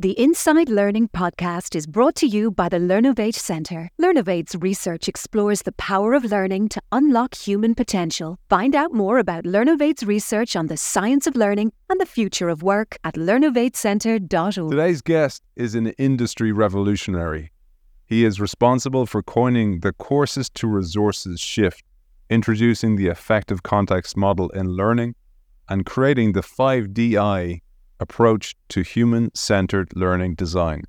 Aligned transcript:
The 0.00 0.18
Inside 0.18 0.70
Learning 0.70 1.08
podcast 1.08 1.76
is 1.76 1.86
brought 1.86 2.14
to 2.14 2.26
you 2.26 2.50
by 2.50 2.70
the 2.70 2.78
Learnovate 2.78 3.34
Centre. 3.34 3.90
Learnovate's 4.00 4.54
research 4.54 5.08
explores 5.08 5.60
the 5.60 5.72
power 5.72 6.14
of 6.14 6.24
learning 6.24 6.70
to 6.70 6.80
unlock 6.90 7.34
human 7.34 7.74
potential. 7.74 8.38
Find 8.48 8.74
out 8.74 8.94
more 8.94 9.18
about 9.18 9.44
Learnovate's 9.44 10.02
research 10.02 10.56
on 10.56 10.68
the 10.68 10.78
science 10.78 11.26
of 11.26 11.36
learning 11.36 11.74
and 11.90 12.00
the 12.00 12.06
future 12.06 12.48
of 12.48 12.62
work 12.62 12.96
at 13.04 13.16
learnovatecentre.org. 13.16 14.70
Today's 14.70 15.02
guest 15.02 15.42
is 15.54 15.74
an 15.74 15.88
industry 15.98 16.50
revolutionary. 16.50 17.52
He 18.06 18.24
is 18.24 18.40
responsible 18.40 19.04
for 19.04 19.22
coining 19.22 19.80
the 19.80 19.92
courses 19.92 20.48
to 20.54 20.66
resources 20.66 21.40
shift, 21.40 21.84
introducing 22.30 22.96
the 22.96 23.08
affective 23.08 23.62
context 23.62 24.16
model 24.16 24.48
in 24.48 24.68
learning, 24.68 25.14
and 25.68 25.84
creating 25.84 26.32
the 26.32 26.40
5DI 26.40 27.60
approach 28.00 28.56
to 28.70 28.82
human 28.82 29.32
centered 29.34 29.94
learning 29.94 30.34
design. 30.34 30.82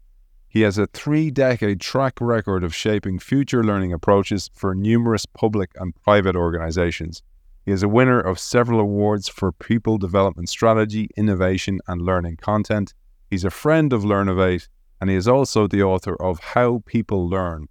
He 0.47 0.61
has 0.61 0.77
a 0.77 0.87
three 0.87 1.31
decade 1.31 1.79
track 1.79 2.19
record 2.19 2.63
of 2.63 2.75
shaping 2.75 3.19
future 3.19 3.63
learning 3.63 3.93
approaches 3.93 4.49
for 4.53 4.73
numerous 4.73 5.25
public 5.25 5.71
and 5.75 5.95
private 6.03 6.35
organizations. 6.35 7.21
He 7.65 7.71
is 7.71 7.83
a 7.83 7.87
winner 7.87 8.19
of 8.19 8.39
several 8.39 8.79
awards 8.79 9.29
for 9.29 9.51
people 9.51 9.97
development 9.97 10.49
strategy, 10.49 11.09
innovation, 11.15 11.79
and 11.87 12.01
learning 12.01 12.37
content. 12.37 12.93
He's 13.29 13.45
a 13.45 13.51
friend 13.51 13.93
of 13.93 14.01
Learnovate, 14.01 14.67
and 14.99 15.09
he 15.09 15.15
is 15.15 15.27
also 15.27 15.67
the 15.67 15.83
author 15.83 16.21
of 16.21 16.39
How 16.39 16.81
People 16.85 17.29
Learn. 17.29 17.67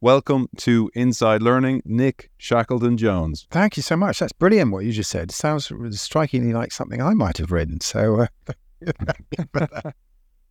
Welcome 0.00 0.48
to 0.58 0.90
Inside 0.94 1.42
Learning, 1.42 1.82
Nick 1.84 2.30
Shackleton 2.38 2.96
Jones. 2.96 3.46
Thank 3.50 3.76
you 3.76 3.82
so 3.82 3.96
much. 3.96 4.20
That's 4.20 4.32
brilliant 4.32 4.72
what 4.72 4.84
you 4.84 4.92
just 4.92 5.10
said. 5.10 5.30
Sounds 5.30 5.72
strikingly 5.90 6.52
like 6.52 6.70
something 6.70 7.02
I 7.02 7.14
might 7.14 7.38
have 7.38 7.50
written. 7.50 7.80
So, 7.80 8.20
uh, 8.20 8.52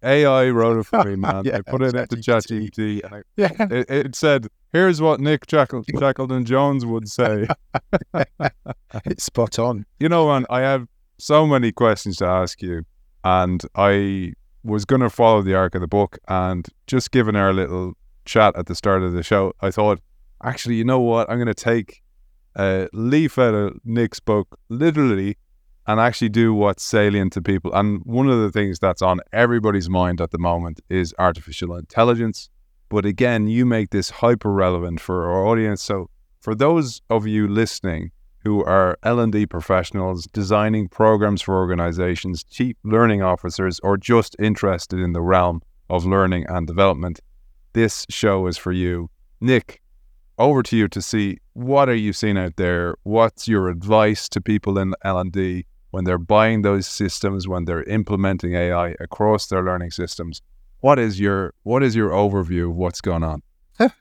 AI 0.02 0.50
wrote 0.50 0.80
it 0.80 0.86
for 0.86 1.04
me, 1.04 1.16
man. 1.18 1.44
Yeah, 1.46 1.58
I 1.58 1.62
put 1.62 1.82
it 1.82 1.96
into 1.96 2.16
ChatGPT. 2.18 3.02
ChatGPT, 3.02 3.04
and 3.04 3.16
I, 3.16 3.22
yeah, 3.36 3.68
it, 3.70 3.90
it 3.90 4.16
said, 4.16 4.48
"Here's 4.72 5.02
what 5.02 5.20
Nick 5.20 5.50
Shackle- 5.50 5.84
Shackleton 6.00 6.46
Jones 6.46 6.86
would 6.86 7.10
say." 7.10 7.48
it's 9.06 9.24
spot 9.24 9.60
on. 9.60 9.86
you 10.00 10.10
know, 10.10 10.28
man, 10.28 10.46
I 10.50 10.62
have 10.62 10.88
so 11.18 11.46
many 11.46 11.72
questions 11.72 12.18
to 12.18 12.26
ask 12.26 12.62
you, 12.62 12.84
and 13.24 13.62
I 13.76 14.34
was 14.64 14.86
going 14.86 15.02
to 15.02 15.10
follow 15.10 15.42
the 15.42 15.56
arc 15.56 15.76
of 15.76 15.82
the 15.82 15.88
book, 15.88 16.18
and 16.28 16.68
just 16.88 17.12
given 17.12 17.36
our 17.36 17.54
little 17.54 17.94
chat 18.26 18.56
at 18.58 18.68
the 18.68 18.76
start 18.76 19.04
of 19.04 19.14
the 19.14 19.24
show, 19.24 19.54
I 19.62 19.72
thought, 19.72 20.00
actually, 20.44 20.76
you 20.76 20.86
know 20.86 21.00
what? 21.00 21.30
I'm 21.30 21.38
going 21.38 21.48
to 21.48 21.54
take 21.54 22.02
a 22.56 22.88
leaf 22.94 23.38
out 23.38 23.54
of 23.54 23.80
Nick's 23.84 24.20
book, 24.20 24.58
literally, 24.70 25.38
and 25.90 26.00
actually 26.00 26.30
do 26.30 26.54
what's 26.54 26.84
salient 26.84 27.34
to 27.34 27.42
people. 27.42 27.74
And 27.74 28.02
one 28.06 28.30
of 28.30 28.40
the 28.40 28.52
things 28.52 28.78
that's 28.78 29.02
on 29.02 29.22
everybody's 29.34 29.90
mind 29.90 30.22
at 30.22 30.30
the 30.30 30.38
moment 30.38 30.82
is 30.88 31.16
artificial 31.18 31.76
intelligence. 31.76 32.48
But 32.90 33.08
again, 33.08 33.48
you 33.48 33.66
make 33.66 33.90
this 33.90 34.12
hyper 34.12 34.52
relevant 34.52 35.02
for 35.02 35.28
our 35.28 35.48
audience. 35.48 35.82
So 35.82 36.12
for 36.42 36.54
those 36.54 37.02
of 37.10 37.26
you 37.26 37.48
listening 37.48 38.12
who 38.44 38.64
are 38.66 39.00
L&D 39.02 39.48
professionals 39.48 40.28
designing 40.28 40.90
programs 40.90 41.42
for 41.42 41.58
organizations, 41.58 42.44
chief 42.44 42.76
learning 42.84 43.24
officers, 43.24 43.80
or 43.82 43.98
just 43.98 44.36
interested 44.38 45.00
in 45.00 45.14
the 45.14 45.22
realm 45.22 45.60
of 45.90 46.06
learning 46.06 46.46
and 46.50 46.68
development, 46.68 47.20
this 47.74 48.06
show 48.12 48.46
is 48.46 48.60
for 48.60 48.72
you. 48.72 49.10
Nick, 49.42 49.82
over 50.38 50.62
to 50.62 50.78
you 50.78 50.88
to 50.88 51.02
see 51.02 51.40
what 51.54 51.90
are 51.90 51.96
you 51.96 52.14
seeing 52.14 52.38
out 52.38 52.58
there? 52.58 52.96
What's 53.02 53.48
your 53.48 53.70
advice 53.70 54.30
to 54.30 54.40
people 54.40 54.78
in 54.78 54.94
L&D 55.04 55.66
when 55.92 56.04
they're 56.04 56.18
buying 56.18 56.62
those 56.62 56.88
systems, 56.88 57.48
when 57.48 57.66
they're 57.66 57.84
implementing 57.84 58.54
AI 58.54 58.96
across 59.00 59.48
their 59.48 59.64
learning 59.64 59.92
systems? 59.92 60.42
What 60.82 61.00
is 61.00 61.20
your 61.20 61.54
what 61.64 61.84
is 61.84 61.96
your 61.96 62.12
overview 62.12 62.70
of 62.70 62.76
what's 62.76 63.02
going 63.02 63.24
on? 63.24 63.42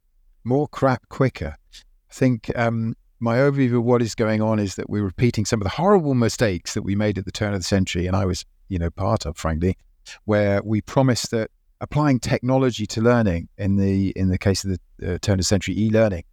More 0.45 0.69
crap 0.69 1.09
quicker. 1.09 1.57
I 1.75 2.13
think 2.13 2.51
um, 2.57 2.95
my 3.21 3.39
overview 3.39 3.79
of 3.79 3.85
what 3.85 4.01
is 4.03 4.15
going 4.15 4.41
on 4.41 4.59
is 4.59 4.77
that 4.77 4.89
we're 4.89 5.03
repeating 5.03 5.45
some 5.45 5.61
of 5.61 5.65
the 5.65 5.71
horrible 5.71 6.15
mistakes 6.15 6.75
that 6.75 6.83
we 6.83 6.95
made 6.95 7.19
at 7.19 7.25
the 7.25 7.33
turn 7.33 7.53
of 7.53 7.61
the 7.61 7.65
century, 7.65 8.07
and 8.07 8.15
I 8.17 8.25
was, 8.25 8.45
you 8.69 8.79
know, 8.79 8.91
part 8.91 9.27
of, 9.27 9.37
frankly, 9.37 9.77
where 10.25 10.63
we 10.63 10.81
promised 10.81 11.31
that 11.33 11.51
applying 11.81 12.19
technology 12.21 12.87
to 12.87 13.01
learning 13.01 13.49
in 13.57 13.77
the 13.77 14.11
in 14.11 14.29
the 14.29 14.39
case 14.39 14.65
of 14.65 14.71
the 14.71 15.15
uh, 15.15 15.19
turn 15.19 15.35
of 15.35 15.39
the 15.39 15.45
century 15.45 15.79
e-learning, 15.79 16.25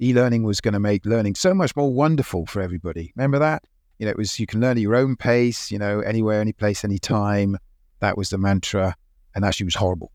e-learning 0.00 0.42
was 0.42 0.60
going 0.60 0.74
to 0.74 0.80
make 0.80 1.04
learning 1.04 1.34
so 1.34 1.54
much 1.54 1.76
more 1.76 1.92
wonderful 1.92 2.46
for 2.46 2.62
everybody. 2.62 3.12
Remember 3.16 3.38
that? 3.38 3.64
You 4.00 4.06
know, 4.06 4.12
it 4.12 4.16
was 4.16 4.40
you 4.40 4.46
can 4.46 4.62
learn 4.62 4.78
at 4.78 4.82
your 4.82 4.96
own 4.96 5.14
pace, 5.14 5.70
you 5.70 5.78
know, 5.78 6.00
anywhere, 6.00 6.40
any 6.40 6.54
place, 6.54 6.84
any 6.84 6.98
time. 6.98 7.58
That 8.00 8.16
was 8.16 8.30
the 8.30 8.38
mantra, 8.38 8.96
and 9.34 9.44
actually 9.44 9.66
was 9.66 9.74
horrible. 9.74 10.10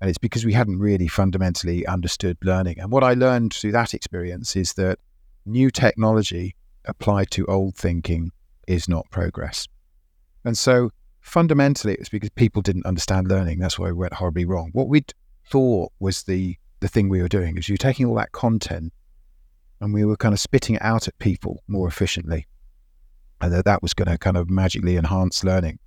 And 0.00 0.10
it's 0.10 0.18
because 0.18 0.44
we 0.44 0.52
hadn't 0.52 0.80
really 0.80 1.06
fundamentally 1.06 1.86
understood 1.86 2.36
learning. 2.42 2.80
And 2.80 2.90
what 2.90 3.04
I 3.04 3.14
learned 3.14 3.54
through 3.54 3.70
that 3.72 3.94
experience 3.94 4.56
is 4.56 4.72
that 4.72 4.98
new 5.46 5.70
technology 5.70 6.56
applied 6.86 7.30
to 7.30 7.46
old 7.46 7.76
thinking 7.76 8.32
is 8.66 8.88
not 8.88 9.08
progress. 9.12 9.68
And 10.44 10.58
so 10.58 10.90
fundamentally, 11.20 11.92
it 11.92 12.00
was 12.00 12.08
because 12.08 12.30
people 12.30 12.60
didn't 12.60 12.86
understand 12.86 13.28
learning. 13.28 13.60
That's 13.60 13.78
why 13.78 13.86
we 13.86 13.92
went 13.92 14.14
horribly 14.14 14.46
wrong. 14.46 14.70
What 14.72 14.88
we'd 14.88 15.14
thought 15.48 15.92
was 16.00 16.24
the, 16.24 16.56
the 16.80 16.88
thing 16.88 17.08
we 17.08 17.22
were 17.22 17.28
doing 17.28 17.56
is 17.56 17.68
you're 17.68 17.78
taking 17.78 18.06
all 18.06 18.16
that 18.16 18.32
content 18.32 18.92
and 19.80 19.94
we 19.94 20.04
were 20.04 20.16
kind 20.16 20.32
of 20.32 20.40
spitting 20.40 20.74
it 20.74 20.82
out 20.82 21.06
at 21.06 21.16
people 21.20 21.62
more 21.68 21.86
efficiently. 21.86 22.48
And 23.40 23.52
that 23.52 23.64
that 23.64 23.82
was 23.82 23.94
going 23.94 24.08
to 24.08 24.18
kind 24.18 24.36
of 24.36 24.50
magically 24.50 24.96
enhance 24.96 25.44
learning. 25.44 25.78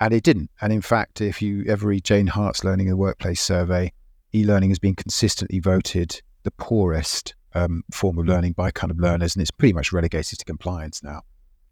And 0.00 0.14
it 0.14 0.22
didn't. 0.22 0.50
And 0.60 0.72
in 0.72 0.80
fact, 0.80 1.20
if 1.20 1.42
you 1.42 1.64
ever 1.68 1.88
read 1.88 2.04
Jane 2.04 2.28
Hart's 2.28 2.64
Learning 2.64 2.86
in 2.86 2.92
the 2.92 2.96
Workplace 2.96 3.40
survey, 3.40 3.92
e 4.34 4.44
learning 4.44 4.70
has 4.70 4.78
been 4.78 4.94
consistently 4.94 5.58
voted 5.58 6.20
the 6.44 6.50
poorest 6.52 7.34
um, 7.54 7.82
form 7.92 8.18
of 8.18 8.26
learning 8.26 8.52
by 8.52 8.70
kind 8.70 8.90
of 8.90 8.98
learners, 8.98 9.34
and 9.34 9.42
it's 9.42 9.50
pretty 9.50 9.72
much 9.72 9.92
relegated 9.92 10.38
to 10.38 10.44
compliance 10.44 11.02
now. 11.02 11.22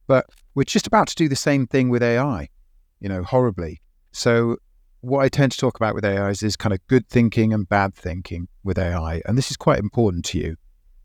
But 0.07 0.27
we're 0.55 0.65
just 0.65 0.87
about 0.87 1.09
to 1.09 1.15
do 1.15 1.29
the 1.29 1.37
same 1.37 1.67
thing 1.67 1.89
with 1.89 2.03
AI, 2.03 2.49
you 3.01 3.09
know, 3.09 3.23
horribly. 3.23 3.81
So, 4.13 4.57
what 5.01 5.21
I 5.21 5.29
tend 5.29 5.53
to 5.53 5.59
talk 5.59 5.77
about 5.77 5.95
with 5.95 6.05
AI 6.05 6.31
is, 6.31 6.57
kind 6.57 6.73
of 6.73 6.85
good 6.89 7.09
thinking 7.09 7.53
and 7.53 7.69
bad 7.69 7.95
thinking 7.95 8.49
with 8.65 8.79
AI. 8.79 9.23
And 9.27 9.39
this 9.39 9.51
is 9.51 9.57
quite 9.57 9.79
important 9.79 10.25
to 10.27 10.39
you 10.39 10.57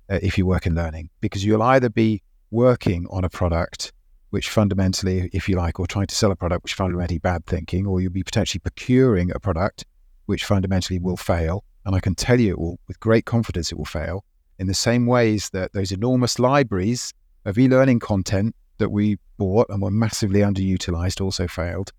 uh, 0.10 0.20
if 0.24 0.38
you 0.38 0.46
work 0.46 0.66
in 0.66 0.74
learning, 0.74 1.10
because 1.20 1.46
you'll 1.46 1.62
either 1.62 1.90
be 1.90 2.24
working 2.50 3.06
on 3.12 3.24
a 3.24 3.30
product 3.30 3.92
which 4.32 4.50
fundamentally, 4.50 5.30
if 5.32 5.48
you 5.48 5.56
like, 5.56 5.80
or 5.80 5.86
trying 5.86 6.08
to 6.08 6.16
sell 6.16 6.32
a 6.32 6.36
product 6.36 6.64
which 6.64 6.74
fundamentally 6.74 7.20
bad 7.20 7.46
thinking, 7.46 7.86
or 7.86 8.02
you'll 8.02 8.12
be 8.12 8.24
potentially 8.24 8.60
procuring 8.60 9.32
a 9.32 9.40
product 9.40 9.86
which 10.26 10.44
fundamentally 10.44 11.00
will 11.00 11.18
fail. 11.18 11.64
And 11.86 11.96
I 11.96 12.00
can 12.00 12.16
tell 12.16 12.40
you 12.40 12.52
it 12.52 12.60
will, 12.60 12.80
with 12.88 13.00
great 13.00 13.26
confidence, 13.26 13.72
it 13.72 13.78
will 13.78 13.86
fail 13.86 14.26
in 14.58 14.68
the 14.68 14.74
same 14.74 15.06
ways 15.06 15.50
that 15.50 15.74
those 15.74 15.92
enormous 15.92 16.38
libraries 16.38 17.14
of 17.46 17.58
e-learning 17.58 18.00
content 18.00 18.56
that 18.78 18.90
we 18.90 19.18
bought 19.38 19.68
and 19.70 19.82
were 19.82 19.92
massively 19.92 20.42
underutilized 20.42 21.20
also 21.20 21.48
failed. 21.48 21.92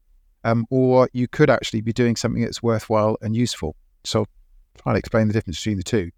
Um, 0.44 0.66
or 0.70 1.08
you 1.12 1.28
could 1.28 1.50
actually 1.50 1.80
be 1.80 1.92
doing 1.92 2.16
something 2.16 2.42
that's 2.42 2.62
worthwhile 2.62 3.16
and 3.20 3.36
useful. 3.36 3.76
So 4.04 4.20
I'll 4.20 4.26
try 4.82 4.96
explain 4.96 5.28
the 5.28 5.34
difference 5.34 5.58
between 5.58 5.76
the 5.76 5.82
two. 5.82 6.10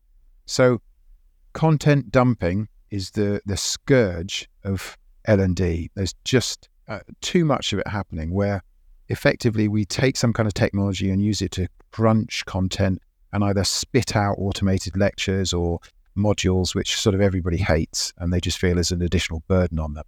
So 0.47 0.81
content 1.55 2.11
dumping 2.11 2.69
is 2.91 3.11
the 3.13 3.41
the 3.47 3.57
scourge 3.57 4.49
of 4.63 4.97
L&D. 5.27 5.91
There's 5.95 6.15
just 6.25 6.69
uh, 6.89 7.01
too 7.21 7.45
much 7.45 7.73
of 7.73 7.79
it 7.79 7.89
happening 7.89 8.33
where 8.33 8.63
effectively 9.09 9.69
we 9.69 9.85
take 9.85 10.17
some 10.17 10.33
kind 10.33 10.47
of 10.47 10.55
technology 10.55 11.11
and 11.11 11.23
use 11.23 11.43
it 11.43 11.51
to 11.53 11.69
crunch 11.93 12.45
content 12.47 13.01
and 13.33 13.45
either 13.45 13.65
spit 13.65 14.17
out 14.17 14.37
automated 14.39 14.97
lectures 14.97 15.53
or 15.53 15.81
modules 16.17 16.75
which 16.75 16.99
sort 16.99 17.15
of 17.15 17.21
everybody 17.21 17.57
hates 17.57 18.13
and 18.19 18.33
they 18.33 18.41
just 18.41 18.59
feel 18.59 18.79
as 18.79 18.91
an 18.91 19.03
additional 19.03 19.43
burden 19.49 19.79
on 19.79 19.95
them. 19.95 20.05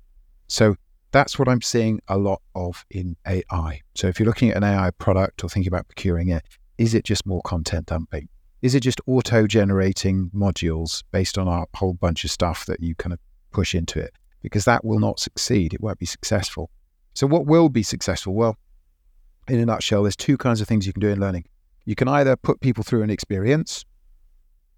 So 0.49 0.77
that's 1.11 1.39
what 1.39 1.49
I'm 1.49 1.63
seeing 1.63 2.01
a 2.09 2.19
lot 2.19 2.43
of 2.55 2.85
in 2.91 3.17
AI. 3.27 3.81
So 3.95 4.07
if 4.07 4.21
you're 4.21 4.27
looking 4.27 4.51
at 4.51 4.57
an 4.57 4.65
AI 4.65 4.91
product 4.93 5.43
or 5.43 5.49
thinking 5.49 5.69
about 5.69 5.89
procuring 5.89 6.29
it, 6.29 6.45
is 6.79 6.95
it 6.95 7.05
just 7.05 7.27
more 7.27 7.43
content 7.43 7.87
dumping? 7.87 8.29
Is 8.63 8.75
it 8.75 8.81
just 8.81 9.01
auto 9.07 9.47
generating 9.47 10.31
modules 10.35 11.03
based 11.13 11.39
on 11.39 11.49
a 11.49 11.65
whole 11.77 11.95
bunch 11.95 12.25
of 12.25 12.31
stuff 12.31 12.67
that 12.67 12.81
you 12.81 12.95
kind 12.95 13.13
of 13.13 13.19
push 13.53 13.75
into 13.75 13.99
it? 13.99 14.15
Because 14.43 14.65
that 14.65 14.85
will 14.85 15.01
not 15.01 15.19
succeed. 15.19 15.75
It 15.75 15.81
won't 15.81 15.99
be 15.99 16.07
successful. 16.07 16.71
So, 17.15 17.27
what 17.27 17.47
will 17.47 17.69
be 17.69 17.83
successful? 17.83 18.35
Well, 18.35 18.57
in 19.49 19.59
a 19.59 19.67
nutshell, 19.67 20.03
there's 20.03 20.17
two 20.17 20.37
kinds 20.37 20.61
of 20.61 20.69
things 20.69 20.87
you 20.87 20.93
can 20.93 21.01
do 21.01 21.09
in 21.09 21.21
learning. 21.21 21.47
You 21.85 21.95
can 21.95 22.09
either 22.09 22.37
put 22.37 22.61
people 22.61 22.85
through 22.85 23.03
an 23.03 23.11
experience, 23.11 23.85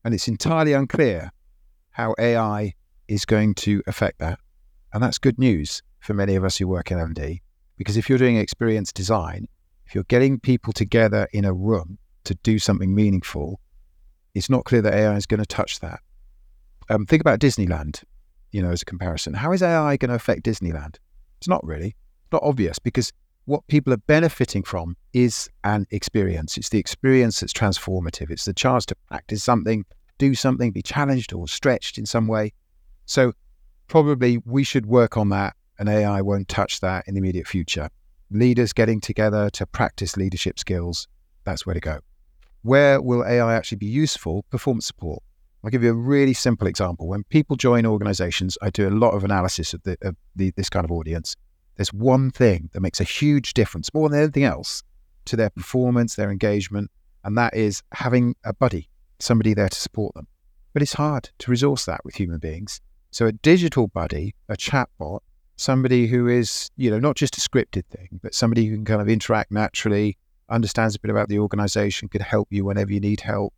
and 0.04 0.14
it's 0.14 0.28
entirely 0.28 0.72
unclear 0.72 1.32
how 1.90 2.14
AI 2.18 2.74
is 3.08 3.24
going 3.24 3.54
to 3.54 3.82
affect 3.86 4.18
that. 4.18 4.38
And 4.92 5.02
that's 5.02 5.18
good 5.18 5.38
news 5.38 5.82
for 6.00 6.14
many 6.14 6.36
of 6.36 6.44
us 6.44 6.56
who 6.56 6.68
work 6.68 6.90
in 6.90 6.98
L&D, 6.98 7.42
because 7.76 7.96
if 7.96 8.08
you're 8.08 8.18
doing 8.18 8.36
experience 8.36 8.92
design, 8.92 9.48
if 9.86 9.94
you're 9.94 10.04
getting 10.04 10.38
people 10.38 10.72
together 10.72 11.28
in 11.32 11.44
a 11.44 11.52
room 11.52 11.98
to 12.24 12.34
do 12.36 12.58
something 12.58 12.94
meaningful, 12.94 13.60
it's 14.34 14.50
not 14.50 14.64
clear 14.64 14.82
that 14.82 14.94
AI 14.94 15.16
is 15.16 15.26
going 15.26 15.40
to 15.40 15.46
touch 15.46 15.80
that. 15.80 16.00
Um, 16.90 17.06
think 17.06 17.20
about 17.20 17.40
Disneyland, 17.40 18.04
you 18.52 18.62
know, 18.62 18.70
as 18.70 18.82
a 18.82 18.84
comparison. 18.84 19.34
How 19.34 19.52
is 19.52 19.62
AI 19.62 19.96
going 19.96 20.10
to 20.10 20.14
affect 20.14 20.42
Disneyland? 20.42 20.96
It's 21.38 21.48
not 21.48 21.64
really. 21.64 21.96
Not 22.32 22.42
obvious 22.42 22.78
because 22.78 23.12
what 23.46 23.66
people 23.68 23.92
are 23.92 23.98
benefiting 23.98 24.62
from 24.62 24.96
is 25.14 25.48
an 25.64 25.86
experience. 25.90 26.58
It's 26.58 26.68
the 26.68 26.78
experience 26.78 27.40
that's 27.40 27.52
transformative. 27.52 28.30
It's 28.30 28.44
the 28.44 28.52
chance 28.52 28.84
to 28.86 28.94
practice 29.08 29.42
something, 29.42 29.86
do 30.18 30.34
something, 30.34 30.70
be 30.70 30.82
challenged 30.82 31.32
or 31.32 31.48
stretched 31.48 31.96
in 31.96 32.04
some 32.04 32.26
way. 32.26 32.52
So, 33.06 33.32
probably 33.86 34.38
we 34.44 34.64
should 34.64 34.84
work 34.84 35.16
on 35.16 35.30
that, 35.30 35.56
and 35.78 35.88
AI 35.88 36.20
won't 36.20 36.48
touch 36.48 36.80
that 36.80 37.08
in 37.08 37.14
the 37.14 37.18
immediate 37.20 37.46
future. 37.46 37.88
Leaders 38.30 38.74
getting 38.74 39.00
together 39.00 39.48
to 39.50 39.64
practice 39.66 40.18
leadership 40.18 40.58
skills, 40.58 41.08
that's 41.44 41.64
where 41.64 41.72
to 41.72 41.80
go. 41.80 42.00
Where 42.62 43.00
will 43.00 43.24
AI 43.24 43.54
actually 43.54 43.78
be 43.78 43.86
useful? 43.86 44.44
Performance 44.50 44.86
support. 44.86 45.22
I'll 45.64 45.70
give 45.70 45.82
you 45.82 45.90
a 45.90 45.94
really 45.94 46.34
simple 46.34 46.66
example. 46.66 47.08
When 47.08 47.24
people 47.24 47.56
join 47.56 47.84
organizations, 47.84 48.56
I 48.62 48.70
do 48.70 48.88
a 48.88 48.90
lot 48.90 49.10
of 49.10 49.24
analysis 49.24 49.74
of, 49.74 49.82
the, 49.82 49.96
of 50.02 50.16
the, 50.36 50.52
this 50.56 50.68
kind 50.68 50.84
of 50.84 50.92
audience. 50.92 51.34
There's 51.76 51.92
one 51.92 52.30
thing 52.30 52.70
that 52.72 52.80
makes 52.80 53.00
a 53.00 53.04
huge 53.04 53.54
difference, 53.54 53.92
more 53.92 54.08
than 54.08 54.20
anything 54.20 54.44
else, 54.44 54.82
to 55.26 55.36
their 55.36 55.50
performance, 55.50 56.14
their 56.14 56.30
engagement, 56.30 56.90
and 57.24 57.36
that 57.36 57.54
is 57.54 57.82
having 57.92 58.34
a 58.44 58.52
buddy, 58.52 58.88
somebody 59.18 59.54
there 59.54 59.68
to 59.68 59.80
support 59.80 60.14
them. 60.14 60.26
But 60.72 60.82
it's 60.82 60.94
hard 60.94 61.30
to 61.38 61.50
resource 61.50 61.84
that 61.86 62.04
with 62.04 62.14
human 62.14 62.38
beings. 62.38 62.80
So 63.10 63.26
a 63.26 63.32
digital 63.32 63.88
buddy, 63.88 64.34
a 64.48 64.56
chatbot, 64.56 65.20
somebody 65.56 66.06
who 66.06 66.28
is, 66.28 66.70
you 66.76 66.90
know, 66.90 67.00
not 67.00 67.16
just 67.16 67.36
a 67.36 67.40
scripted 67.40 67.84
thing, 67.86 68.20
but 68.22 68.34
somebody 68.34 68.66
who 68.66 68.76
can 68.76 68.84
kind 68.84 69.00
of 69.00 69.08
interact 69.08 69.50
naturally, 69.50 70.16
understands 70.48 70.94
a 70.94 71.00
bit 71.00 71.10
about 71.10 71.28
the 71.28 71.38
organization, 71.38 72.08
could 72.08 72.22
help 72.22 72.48
you 72.50 72.64
whenever 72.64 72.92
you 72.92 73.00
need 73.00 73.20
help, 73.20 73.52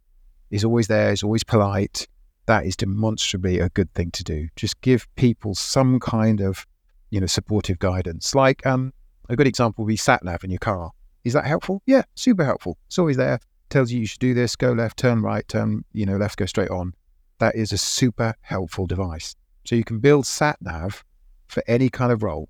is 0.51 0.65
always 0.65 0.89
there, 0.89 1.13
is 1.13 1.23
always 1.23 1.45
polite. 1.45 2.07
That 2.47 2.67
is 2.67 2.77
demonstrably 2.77 3.61
a 3.61 3.69
good 3.69 3.93
thing 3.95 4.11
to 4.13 4.25
do. 4.25 4.49
Just 4.57 4.81
give 4.81 5.07
people 5.15 5.55
some 5.55 6.01
kind 6.01 6.41
of, 6.41 6.67
you 7.11 7.21
know, 7.21 7.27
supportive 7.27 7.79
guidance. 7.79 8.35
Like 8.35 8.67
um, 8.67 8.93
a 9.29 9.37
good 9.37 9.47
example 9.47 9.85
would 9.85 9.91
be 9.91 9.97
sat 9.97 10.25
nav 10.25 10.43
in 10.43 10.51
your 10.51 10.59
car. 10.59 10.91
Is 11.25 11.35
that 11.35 11.47
helpful? 11.47 11.83
Yeah, 11.87 12.03
super 12.15 12.45
helpful. 12.45 12.79
It's 12.87 12.99
always 12.99 13.17
there. 13.17 13.39
Tells 13.69 13.93
you 13.93 14.01
you 14.01 14.07
should 14.07 14.21
do 14.21 14.35
this, 14.35 14.57
go 14.57 14.73
left, 14.73 14.99
turn 14.99 15.23
right, 15.23 15.47
turn, 15.47 15.85
you 15.93 16.07
know, 16.07 16.17
left, 16.17 16.39
go 16.39 16.47
straight 16.47 16.71
on. 16.71 16.95
That 17.39 17.55
is 17.55 17.73
a 17.73 17.79
super 17.79 18.35
helpful 18.41 18.87
device. 18.87 19.37
So 19.65 19.77
you 19.77 19.85
can 19.85 20.01
build 20.01 20.27
sat 20.27 20.57
nav 20.61 21.05
for 21.47 21.63
any 21.67 21.89
kind 21.89 22.11
of 22.11 22.23
role, 22.23 22.49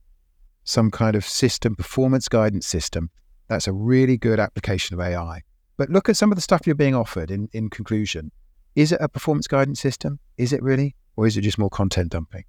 some 0.65 0.91
kind 0.91 1.17
of 1.17 1.25
system, 1.25 1.77
performance 1.77 2.29
guidance 2.29 2.67
system. 2.67 3.11
That's 3.49 3.67
a 3.67 3.73
really 3.73 4.17
good 4.17 4.41
application 4.41 4.95
of 4.95 5.01
AI. 5.01 5.43
But 5.81 5.89
look 5.89 6.11
at 6.11 6.17
some 6.19 6.31
of 6.31 6.37
the 6.37 6.43
stuff 6.43 6.67
you're 6.67 6.75
being 6.75 6.95
offered 6.95 7.31
in, 7.31 7.49
in 7.55 7.71
conclusion. 7.71 8.33
Is 8.77 8.93
it 8.93 8.99
a 9.01 9.09
performance 9.09 9.47
guidance 9.47 9.81
system? 9.81 10.19
Is 10.37 10.53
it 10.53 10.63
really? 10.63 10.95
Or 11.17 11.27
is 11.27 11.39
it 11.39 11.41
just 11.41 11.57
more 11.57 11.71
content 11.71 12.11
dumping? 12.11 12.45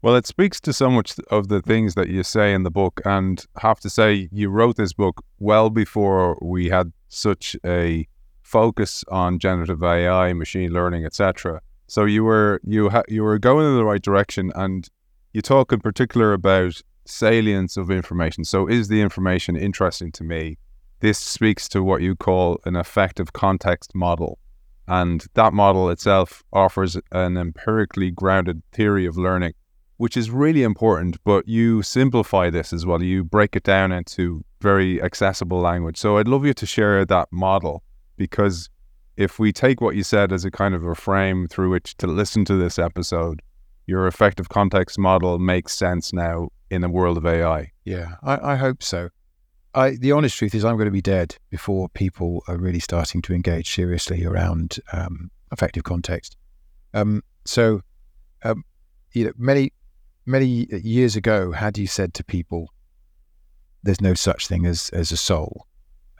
Well, 0.00 0.16
it 0.16 0.26
speaks 0.26 0.58
to 0.62 0.72
so 0.72 0.88
much 0.90 1.16
of 1.30 1.48
the 1.48 1.60
things 1.60 1.96
that 1.96 2.08
you 2.08 2.22
say 2.22 2.54
in 2.54 2.62
the 2.62 2.70
book. 2.70 3.02
And 3.04 3.44
have 3.58 3.78
to 3.80 3.90
say, 3.90 4.30
you 4.32 4.48
wrote 4.48 4.76
this 4.76 4.94
book 4.94 5.22
well 5.38 5.68
before 5.68 6.38
we 6.40 6.70
had 6.70 6.94
such 7.10 7.54
a 7.62 8.08
focus 8.40 9.04
on 9.10 9.38
generative 9.38 9.82
AI, 9.82 10.32
machine 10.32 10.72
learning, 10.72 11.04
etc. 11.04 11.60
So 11.88 12.06
you 12.06 12.24
were 12.24 12.58
you 12.64 12.88
ha- 12.88 13.02
you 13.06 13.22
were 13.22 13.38
going 13.38 13.66
in 13.66 13.76
the 13.76 13.84
right 13.84 14.00
direction, 14.00 14.50
and 14.54 14.88
you 15.34 15.42
talk 15.42 15.72
in 15.74 15.80
particular 15.80 16.32
about 16.32 16.80
salience 17.04 17.76
of 17.76 17.90
information. 17.90 18.46
So 18.46 18.66
is 18.66 18.88
the 18.88 19.02
information 19.02 19.56
interesting 19.58 20.10
to 20.12 20.24
me? 20.24 20.56
This 21.00 21.18
speaks 21.18 21.68
to 21.68 21.82
what 21.82 22.02
you 22.02 22.16
call 22.16 22.58
an 22.64 22.74
affective 22.74 23.32
context 23.32 23.94
model, 23.94 24.38
and 24.86 25.24
that 25.34 25.52
model 25.52 25.90
itself 25.90 26.42
offers 26.52 26.96
an 27.12 27.36
empirically 27.36 28.10
grounded 28.10 28.62
theory 28.72 29.06
of 29.06 29.16
learning, 29.16 29.54
which 29.98 30.16
is 30.16 30.30
really 30.30 30.62
important. 30.62 31.16
But 31.24 31.46
you 31.46 31.82
simplify 31.82 32.50
this 32.50 32.72
as 32.72 32.84
well. 32.84 33.02
You 33.02 33.22
break 33.22 33.54
it 33.54 33.62
down 33.62 33.92
into 33.92 34.44
very 34.60 35.00
accessible 35.02 35.60
language. 35.60 35.96
So 35.96 36.18
I'd 36.18 36.28
love 36.28 36.44
you 36.44 36.54
to 36.54 36.66
share 36.66 37.04
that 37.04 37.28
model 37.30 37.82
because 38.16 38.68
if 39.16 39.38
we 39.38 39.52
take 39.52 39.80
what 39.80 39.96
you 39.96 40.02
said 40.02 40.32
as 40.32 40.44
a 40.44 40.50
kind 40.50 40.74
of 40.74 40.84
a 40.84 40.94
frame 40.94 41.48
through 41.48 41.70
which 41.70 41.96
to 41.98 42.06
listen 42.06 42.44
to 42.46 42.54
this 42.54 42.78
episode, 42.78 43.42
your 43.86 44.06
affective 44.06 44.48
context 44.48 44.98
model 44.98 45.38
makes 45.38 45.76
sense 45.76 46.12
now 46.12 46.48
in 46.70 46.84
a 46.84 46.88
world 46.88 47.16
of 47.16 47.26
AI. 47.26 47.72
Yeah, 47.84 48.16
I, 48.22 48.52
I 48.52 48.56
hope 48.56 48.82
so. 48.82 49.10
I, 49.74 49.90
the 49.90 50.12
honest 50.12 50.36
truth 50.36 50.54
is, 50.54 50.64
I'm 50.64 50.76
going 50.76 50.86
to 50.86 50.92
be 50.92 51.02
dead 51.02 51.36
before 51.50 51.88
people 51.88 52.42
are 52.48 52.56
really 52.56 52.80
starting 52.80 53.22
to 53.22 53.34
engage 53.34 53.74
seriously 53.74 54.24
around 54.24 54.78
um, 54.92 55.30
affective 55.50 55.84
context. 55.84 56.36
Um, 56.94 57.22
so, 57.44 57.82
um, 58.42 58.64
you 59.12 59.26
know, 59.26 59.32
many 59.36 59.72
many 60.26 60.66
years 60.70 61.16
ago, 61.16 61.52
had 61.52 61.78
you 61.78 61.86
said 61.86 62.14
to 62.14 62.24
people, 62.24 62.72
"There's 63.82 64.00
no 64.00 64.14
such 64.14 64.46
thing 64.46 64.66
as 64.66 64.90
as 64.90 65.12
a 65.12 65.16
soul," 65.16 65.66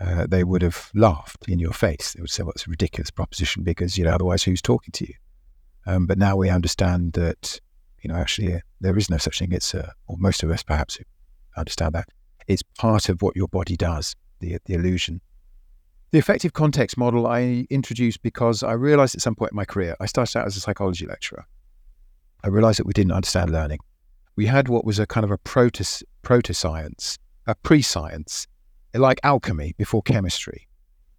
uh, 0.00 0.26
they 0.28 0.44
would 0.44 0.62
have 0.62 0.90
laughed 0.94 1.48
in 1.48 1.58
your 1.58 1.72
face. 1.72 2.12
They 2.12 2.20
would 2.20 2.30
say, 2.30 2.42
well, 2.42 2.52
it's 2.52 2.66
a 2.66 2.70
ridiculous 2.70 3.10
proposition 3.10 3.64
because, 3.64 3.98
you 3.98 4.04
know, 4.04 4.12
otherwise 4.12 4.44
who's 4.44 4.62
talking 4.62 4.92
to 4.92 5.06
you? 5.06 5.14
Um, 5.86 6.06
but 6.06 6.18
now 6.18 6.36
we 6.36 6.50
understand 6.50 7.14
that, 7.14 7.60
you 8.02 8.08
know, 8.08 8.16
actually 8.16 8.54
uh, 8.54 8.60
there 8.80 8.96
is 8.96 9.10
no 9.10 9.16
such 9.16 9.38
thing. 9.38 9.52
It's, 9.52 9.74
uh, 9.74 9.90
or 10.06 10.16
most 10.18 10.42
of 10.42 10.50
us 10.50 10.62
perhaps 10.62 10.98
understand 11.56 11.94
that. 11.94 12.08
It's 12.48 12.62
part 12.62 13.08
of 13.08 13.22
what 13.22 13.36
your 13.36 13.46
body 13.48 13.76
does, 13.76 14.16
the, 14.40 14.58
the 14.64 14.74
illusion. 14.74 15.20
The 16.10 16.18
affective 16.18 16.54
context 16.54 16.96
model 16.96 17.26
I 17.26 17.66
introduced 17.68 18.22
because 18.22 18.62
I 18.62 18.72
realized 18.72 19.14
at 19.14 19.20
some 19.20 19.34
point 19.34 19.52
in 19.52 19.56
my 19.56 19.66
career, 19.66 19.94
I 20.00 20.06
started 20.06 20.38
out 20.38 20.46
as 20.46 20.56
a 20.56 20.60
psychology 20.60 21.06
lecturer. 21.06 21.44
I 22.42 22.48
realized 22.48 22.78
that 22.78 22.86
we 22.86 22.94
didn't 22.94 23.12
understand 23.12 23.50
learning. 23.50 23.80
We 24.34 24.46
had 24.46 24.68
what 24.68 24.86
was 24.86 24.98
a 24.98 25.06
kind 25.06 25.24
of 25.24 25.30
a 25.30 25.36
proto, 25.36 25.84
proto 26.22 26.54
science, 26.54 27.18
a 27.46 27.54
pre 27.54 27.82
science, 27.82 28.46
like 28.94 29.20
alchemy 29.22 29.74
before 29.76 30.00
chemistry. 30.02 30.66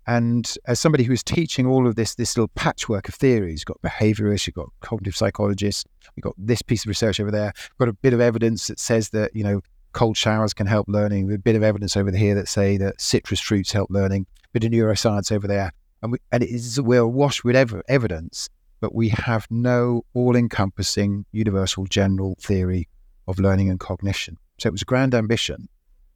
And 0.08 0.52
as 0.66 0.80
somebody 0.80 1.04
who's 1.04 1.22
teaching 1.22 1.68
all 1.68 1.86
of 1.86 1.96
this, 1.96 2.16
this 2.16 2.36
little 2.36 2.48
patchwork 2.56 3.08
of 3.10 3.14
theories, 3.14 3.62
you've 3.62 3.66
got 3.66 3.82
behaviorists, 3.84 4.48
you've 4.48 4.56
got 4.56 4.70
cognitive 4.80 5.16
psychologists, 5.16 5.86
you've 6.16 6.24
got 6.24 6.34
this 6.36 6.64
piece 6.64 6.84
of 6.84 6.88
research 6.88 7.20
over 7.20 7.30
there, 7.30 7.54
got 7.78 7.90
a 7.90 7.94
bit 7.94 8.14
of 8.14 8.20
evidence 8.20 8.66
that 8.68 8.80
says 8.80 9.10
that, 9.10 9.36
you 9.36 9.44
know, 9.44 9.62
cold 9.92 10.18
showers 10.18 10.54
can 10.54 10.68
help 10.68 10.88
learning, 10.88 11.32
a 11.32 11.38
bit 11.38 11.56
of 11.56 11.64
evidence 11.64 11.98
over 11.98 12.12
here 12.12 12.36
that 12.36 12.48
say 12.48 12.78
that 12.78 13.02
citrus 13.02 13.40
fruits 13.40 13.72
help 13.72 13.90
learning, 13.90 14.26
a 14.46 14.60
bit 14.60 14.64
of 14.64 14.72
neuroscience 14.72 15.32
over 15.32 15.48
there. 15.48 15.72
And, 16.02 16.12
we, 16.12 16.20
and 16.32 16.44
it 16.44 16.50
is, 16.50 16.80
we're 16.80 17.02
awash 17.02 17.44
with 17.44 17.56
ev- 17.56 17.82
evidence, 17.88 18.50
but 18.80 18.96
we 18.96 19.10
have 19.10 19.48
no 19.50 20.06
all 20.14 20.36
encompassing, 20.36 21.26
universal, 21.32 21.86
general 21.86 22.36
theory 22.40 22.88
of 23.28 23.40
learning 23.40 23.70
and 23.70 23.80
cognition. 23.80 24.38
So 24.60 24.68
it 24.68 24.72
was 24.72 24.82
a 24.82 24.86
grand 24.86 25.14
ambition, 25.14 25.68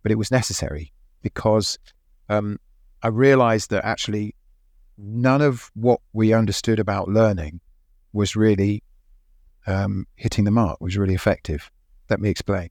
but 0.01 0.11
it 0.11 0.15
was 0.15 0.31
necessary 0.31 0.93
because 1.21 1.77
um, 2.29 2.59
I 3.01 3.07
realized 3.07 3.69
that 3.71 3.85
actually 3.85 4.35
none 4.97 5.41
of 5.41 5.71
what 5.73 5.99
we 6.13 6.33
understood 6.33 6.79
about 6.79 7.07
learning 7.07 7.59
was 8.13 8.35
really 8.35 8.83
um, 9.65 10.05
hitting 10.15 10.43
the 10.43 10.51
mark, 10.51 10.79
was 10.79 10.97
really 10.97 11.15
effective. 11.15 11.71
Let 12.09 12.19
me 12.19 12.29
explain. 12.29 12.69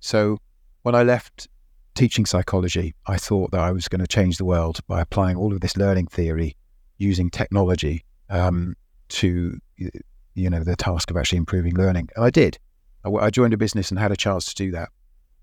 So, 0.00 0.38
when 0.82 0.94
I 0.94 1.02
left 1.02 1.48
teaching 1.94 2.26
psychology, 2.26 2.94
I 3.06 3.16
thought 3.16 3.50
that 3.50 3.60
I 3.60 3.72
was 3.72 3.88
going 3.88 4.00
to 4.00 4.06
change 4.06 4.38
the 4.38 4.44
world 4.44 4.80
by 4.86 5.00
applying 5.00 5.36
all 5.36 5.52
of 5.52 5.60
this 5.60 5.76
learning 5.76 6.06
theory 6.06 6.56
using 6.98 7.30
technology 7.30 8.04
um, 8.30 8.76
to, 9.08 9.58
you 9.76 10.50
know, 10.50 10.62
the 10.62 10.76
task 10.76 11.10
of 11.10 11.16
actually 11.16 11.38
improving 11.38 11.74
learning. 11.74 12.08
And 12.14 12.24
I 12.24 12.30
did. 12.30 12.58
I, 13.04 13.10
I 13.10 13.30
joined 13.30 13.54
a 13.54 13.56
business 13.56 13.90
and 13.90 13.98
had 13.98 14.12
a 14.12 14.16
chance 14.16 14.46
to 14.46 14.54
do 14.54 14.70
that. 14.72 14.90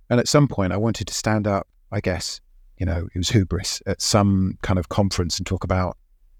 And 0.09 0.19
at 0.19 0.27
some 0.27 0.47
point, 0.47 0.71
I 0.71 0.77
wanted 0.77 1.07
to 1.07 1.13
stand 1.13 1.47
up 1.47 1.67
I 1.91 2.01
guess, 2.01 2.41
you 2.77 2.85
know, 2.85 3.07
it 3.13 3.17
was 3.17 3.29
hubris 3.29 3.81
at 3.85 4.01
some 4.01 4.57
kind 4.61 4.79
of 4.79 4.89
conference 4.89 5.37
and 5.37 5.47
talk 5.47 5.63
about, 5.63 5.97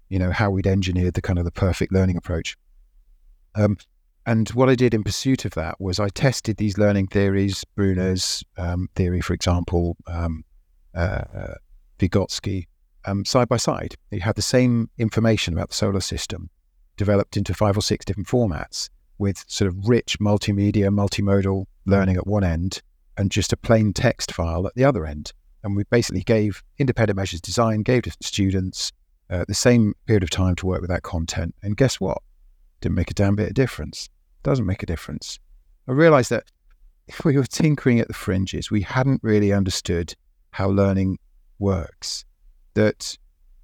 you 0.08 0.18
know, 0.18 0.30
how 0.30 0.50
we'd 0.50 0.66
engineered 0.66 1.14
the 1.14 1.22
kind 1.22 1.38
of 1.38 1.44
the 1.44 1.50
perfect 1.50 1.92
learning 1.92 2.16
approach. 2.16 2.56
Um, 3.54 3.78
and 4.26 4.48
what 4.50 4.68
I 4.68 4.74
did 4.74 4.92
in 4.92 5.04
pursuit 5.04 5.44
of 5.44 5.54
that 5.54 5.80
was 5.80 6.00
I 6.00 6.08
tested 6.08 6.56
these 6.56 6.76
learning 6.76 7.06
theories, 7.06 7.62
Bruner's 7.76 8.42
um, 8.58 8.88
theory, 8.96 9.20
for 9.20 9.34
example, 9.34 9.96
um, 10.08 10.44
uh, 10.94 11.54
Vygotsky, 12.00 12.66
um, 13.04 13.24
side 13.24 13.48
by 13.48 13.56
side. 13.56 13.94
You 14.10 14.20
had 14.20 14.34
the 14.34 14.42
same 14.42 14.90
information 14.98 15.54
about 15.54 15.68
the 15.68 15.74
solar 15.74 16.00
system 16.00 16.50
developed 16.96 17.36
into 17.36 17.54
five 17.54 17.76
or 17.76 17.82
six 17.82 18.04
different 18.04 18.26
formats 18.26 18.90
with 19.18 19.44
sort 19.46 19.68
of 19.68 19.88
rich 19.88 20.18
multimedia, 20.18 20.88
multimodal 20.88 21.66
learning 21.84 22.16
at 22.16 22.26
one 22.26 22.42
end 22.42 22.82
and 23.16 23.30
just 23.30 23.52
a 23.52 23.56
plain 23.56 23.92
text 23.92 24.32
file 24.32 24.66
at 24.66 24.74
the 24.74 24.84
other 24.84 25.06
end. 25.06 25.32
And 25.62 25.76
we 25.76 25.84
basically 25.84 26.22
gave 26.22 26.64
independent 26.78 27.16
measures 27.16 27.40
design, 27.40 27.82
gave 27.82 28.02
to 28.02 28.16
students 28.20 28.92
uh, 29.30 29.44
the 29.46 29.54
same 29.54 29.94
period 30.06 30.24
of 30.24 30.30
time 30.30 30.56
to 30.56 30.66
work 30.66 30.80
with 30.80 30.90
that 30.90 31.02
content. 31.02 31.54
And 31.62 31.76
guess 31.76 32.00
what? 32.00 32.18
Didn't 32.80 32.96
make 32.96 33.10
a 33.10 33.14
damn 33.14 33.36
bit 33.36 33.48
of 33.48 33.54
difference. 33.54 34.08
Doesn't 34.46 34.64
make 34.64 34.84
a 34.84 34.86
difference. 34.86 35.40
I 35.88 35.90
realized 35.90 36.30
that 36.30 36.44
if 37.08 37.24
we 37.24 37.36
were 37.36 37.42
tinkering 37.42 37.98
at 37.98 38.06
the 38.06 38.14
fringes, 38.14 38.70
we 38.70 38.82
hadn't 38.82 39.20
really 39.24 39.52
understood 39.52 40.14
how 40.52 40.68
learning 40.68 41.18
works. 41.58 42.24
That 42.74 43.18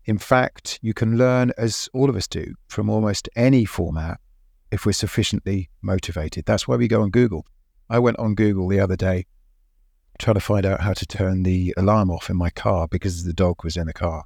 in 0.06 0.18
fact, 0.18 0.80
you 0.82 0.92
can 0.92 1.16
learn, 1.16 1.52
as 1.56 1.88
all 1.94 2.10
of 2.10 2.16
us 2.16 2.26
do, 2.26 2.56
from 2.66 2.90
almost 2.90 3.28
any 3.36 3.64
format 3.64 4.18
if 4.72 4.84
we're 4.84 4.90
sufficiently 4.90 5.70
motivated. 5.82 6.46
That's 6.46 6.66
why 6.66 6.74
we 6.74 6.88
go 6.88 7.02
on 7.02 7.10
Google. 7.10 7.46
I 7.88 8.00
went 8.00 8.18
on 8.18 8.34
Google 8.34 8.66
the 8.66 8.80
other 8.80 8.96
day 8.96 9.26
trying 10.18 10.34
to 10.34 10.40
find 10.40 10.66
out 10.66 10.80
how 10.80 10.94
to 10.94 11.06
turn 11.06 11.44
the 11.44 11.72
alarm 11.76 12.10
off 12.10 12.28
in 12.28 12.36
my 12.36 12.50
car 12.50 12.88
because 12.88 13.22
the 13.22 13.32
dog 13.32 13.62
was 13.62 13.76
in 13.76 13.86
the 13.86 13.92
car. 13.92 14.24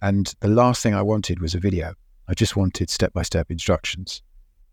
And 0.00 0.34
the 0.40 0.48
last 0.48 0.82
thing 0.82 0.94
I 0.94 1.02
wanted 1.02 1.40
was 1.40 1.54
a 1.54 1.60
video. 1.60 1.94
I 2.26 2.34
just 2.34 2.56
wanted 2.56 2.90
step 2.90 3.12
by 3.12 3.22
step 3.22 3.52
instructions. 3.52 4.20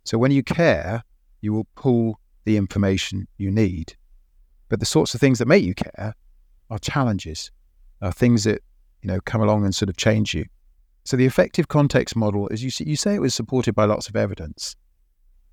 So 0.05 0.17
when 0.17 0.31
you 0.31 0.41
care, 0.41 1.03
you 1.41 1.53
will 1.53 1.67
pull 1.75 2.19
the 2.45 2.57
information 2.57 3.27
you 3.37 3.51
need. 3.51 3.95
But 4.69 4.79
the 4.79 4.85
sorts 4.85 5.13
of 5.13 5.21
things 5.21 5.39
that 5.39 5.47
make 5.47 5.63
you 5.63 5.73
care 5.73 6.13
are 6.69 6.79
challenges, 6.79 7.51
are 8.01 8.11
things 8.11 8.43
that 8.43 8.61
you 9.01 9.07
know 9.07 9.19
come 9.21 9.41
along 9.41 9.65
and 9.65 9.73
sort 9.73 9.89
of 9.89 9.97
change 9.97 10.33
you. 10.33 10.45
So 11.03 11.17
the 11.17 11.25
affective 11.25 11.67
context 11.67 12.15
model, 12.15 12.47
as 12.51 12.63
you 12.63 12.71
you 12.85 12.95
say, 12.95 13.15
it 13.15 13.21
was 13.21 13.33
supported 13.33 13.73
by 13.73 13.85
lots 13.85 14.09
of 14.09 14.15
evidence. 14.15 14.75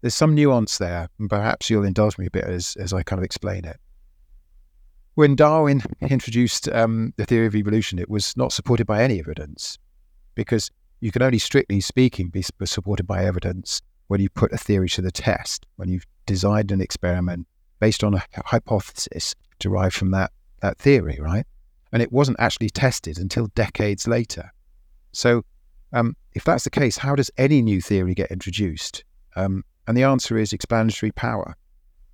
There's 0.03 0.15
some 0.15 0.35
nuance 0.35 0.79
there, 0.79 1.09
and 1.19 1.31
perhaps 1.31 1.71
you'll 1.71 1.85
indulge 1.85 2.19
me 2.19 2.27
a 2.27 2.31
bit 2.31 2.45
as, 2.45 2.77
as 2.77 2.93
I 2.93 3.03
kind 3.03 3.19
of 3.19 3.25
explain 3.25 3.65
it. 3.65 3.79
When 5.15 5.35
Darwin 5.35 5.83
introduced 6.03 6.69
um, 6.69 7.15
the 7.17 7.25
theory 7.25 7.47
of 7.47 7.57
evolution, 7.57 7.99
it 7.99 8.11
was 8.11 8.37
not 8.37 8.53
supported 8.53 8.87
by 8.87 9.03
any 9.03 9.19
evidence, 9.19 9.79
because 10.35 10.71
you 11.01 11.11
can 11.11 11.23
only, 11.23 11.39
strictly 11.39 11.81
speaking, 11.81 12.29
be 12.29 12.43
supported 12.43 13.07
by 13.07 13.25
evidence 13.25 13.81
when 14.09 14.21
you 14.21 14.29
put 14.29 14.53
a 14.53 14.59
theory 14.59 14.89
to 14.91 15.03
the 15.03 15.11
test, 15.11 15.67
when 15.77 15.89
you've 15.89 16.07
designed 16.27 16.73
an 16.73 16.81
experiment 16.81 17.47
based 17.81 18.05
on 18.05 18.15
a 18.15 18.25
hypothesis 18.45 19.35
derived 19.59 19.95
from 19.95 20.11
that, 20.13 20.33
that 20.61 20.79
theory, 20.79 21.19
right? 21.21 21.47
And 21.93 22.03
it 22.03 22.13
wasn't 22.13 22.41
actually 22.41 22.71
tested 22.71 23.19
until 23.19 23.47
decades 23.49 24.07
later. 24.07 24.53
So, 25.13 25.45
um, 25.93 26.17
if 26.35 26.45
that's 26.45 26.65
the 26.65 26.71
case, 26.71 26.99
how 26.99 27.15
does 27.15 27.31
any 27.39 27.63
new 27.63 27.81
theory 27.81 28.15
get 28.15 28.31
introduced? 28.31 29.05
Um, 29.35 29.65
and 29.87 29.97
the 29.97 30.03
answer 30.03 30.37
is 30.37 30.53
explanatory 30.53 31.13
power. 31.13 31.57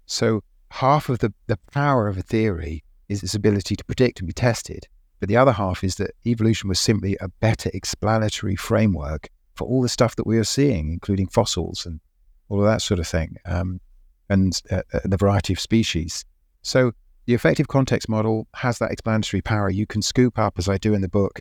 So, 0.07 0.43
half 0.71 1.09
of 1.09 1.19
the, 1.19 1.33
the 1.47 1.59
power 1.73 2.07
of 2.07 2.19
a 2.19 2.23
theory 2.23 2.85
is 3.09 3.23
its 3.23 3.35
ability 3.35 3.77
to 3.77 3.85
predict 3.85 4.21
and 4.21 4.27
be 4.27 4.33
tested. 4.33 4.87
But 5.21 5.29
the 5.29 5.37
other 5.37 5.53
half 5.53 5.85
is 5.85 5.97
that 5.97 6.13
evolution 6.27 6.69
was 6.69 6.81
simply 6.81 7.17
a 7.21 7.29
better 7.29 7.71
explanatory 7.73 8.57
framework 8.57 9.29
for 9.55 9.67
all 9.67 9.83
the 9.83 9.89
stuff 9.89 10.17
that 10.17 10.27
we 10.27 10.39
are 10.39 10.45
seeing, 10.45 10.93
including 10.93 11.29
fossils 11.29 11.87
and 11.87 12.01
all 12.49 12.61
of 12.61 12.67
that 12.67 12.83
sort 12.83 13.01
of 13.01 13.07
thing, 13.07 13.37
um, 13.47 13.81
and 14.29 14.61
uh, 14.71 14.83
uh 14.93 15.01
the 15.05 15.17
variety 15.17 15.53
of 15.53 15.61
species. 15.61 16.25
So, 16.63 16.93
the 17.27 17.35
affective 17.35 17.69
context 17.69 18.09
model 18.09 18.49
has 18.55 18.79
that 18.79 18.91
explanatory 18.91 19.43
power. 19.43 19.71
You 19.71 19.87
can 19.87 20.03
scoop 20.03 20.39
up, 20.39 20.59
as 20.59 20.69
I 20.69 20.77
do 20.79 20.93
in 20.95 21.03
the 21.03 21.09
book, 21.09 21.41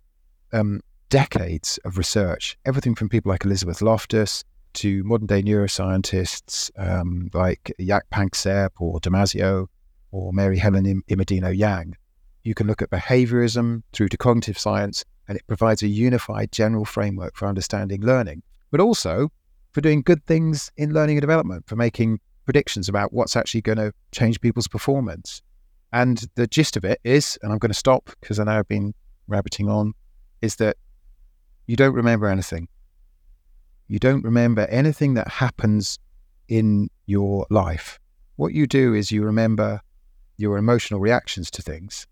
um, 0.54 0.82
decades 1.10 1.80
of 1.86 1.98
research, 1.98 2.58
everything 2.66 2.96
from 2.96 3.10
people 3.10 3.32
like 3.32 3.46
Elizabeth 3.46 3.82
Loftus 3.82 4.44
to 4.74 5.04
modern 5.04 5.28
day 5.28 5.42
neuroscientists 5.42 6.72
um, 6.78 7.30
like 7.34 7.74
Jaak 7.80 8.10
Panksepp 8.12 8.70
or 8.80 9.00
Damasio 9.00 9.68
or 10.12 10.34
Mary 10.34 10.58
Helen 10.58 11.04
Immordino 11.10 11.56
Yang. 11.56 11.96
You 12.44 12.54
can 12.54 12.68
look 12.68 12.82
at 12.82 12.90
behaviorism 12.90 13.84
through 13.94 14.10
to 14.10 14.18
cognitive 14.18 14.58
science, 14.58 15.06
and 15.28 15.38
it 15.38 15.46
provides 15.48 15.82
a 15.84 15.88
unified 15.88 16.52
general 16.52 16.86
framework 16.86 17.36
for 17.36 17.48
understanding 17.48 18.02
learning, 18.02 18.44
but 18.72 18.80
also 18.80 19.32
for 19.72 19.82
doing 19.82 20.02
good 20.02 20.26
things 20.26 20.72
in 20.78 20.94
learning 20.94 21.18
and 21.18 21.22
development, 21.22 21.68
for 21.68 21.76
making 21.76 22.20
predictions 22.46 22.90
about 22.90 23.14
what's 23.14 23.36
actually 23.36 23.62
going 23.62 23.78
to 23.78 23.94
change 24.12 24.42
people's 24.42 24.68
performance. 24.68 25.42
And 25.94 26.26
the 26.36 26.48
gist 26.48 26.78
of 26.78 26.86
it 26.86 27.00
is, 27.04 27.38
and 27.42 27.52
I'm 27.52 27.60
going 27.60 27.72
to 27.72 27.78
stop 27.78 28.10
because 28.20 28.40
I 28.40 28.44
know 28.44 28.60
I've 28.60 28.68
been 28.68 28.94
rabbiting 29.28 29.70
on, 29.70 29.94
is 30.42 30.56
that 30.58 30.78
you 31.68 31.76
don't 31.76 31.94
remember 31.94 32.28
anything. 32.28 32.68
You 33.88 34.00
don't 34.00 34.24
remember 34.24 34.66
anything 34.68 35.14
that 35.16 35.28
happens 35.28 36.00
in 36.48 36.90
your 37.06 37.46
life. 37.50 38.00
What 38.38 38.54
you 38.54 38.68
do 38.68 38.94
is 38.94 39.12
you 39.12 39.24
remember 39.24 39.82
your 40.38 40.58
emotional 40.58 41.00
reactions 41.00 41.52
to 41.52 41.62
things. 41.62 42.08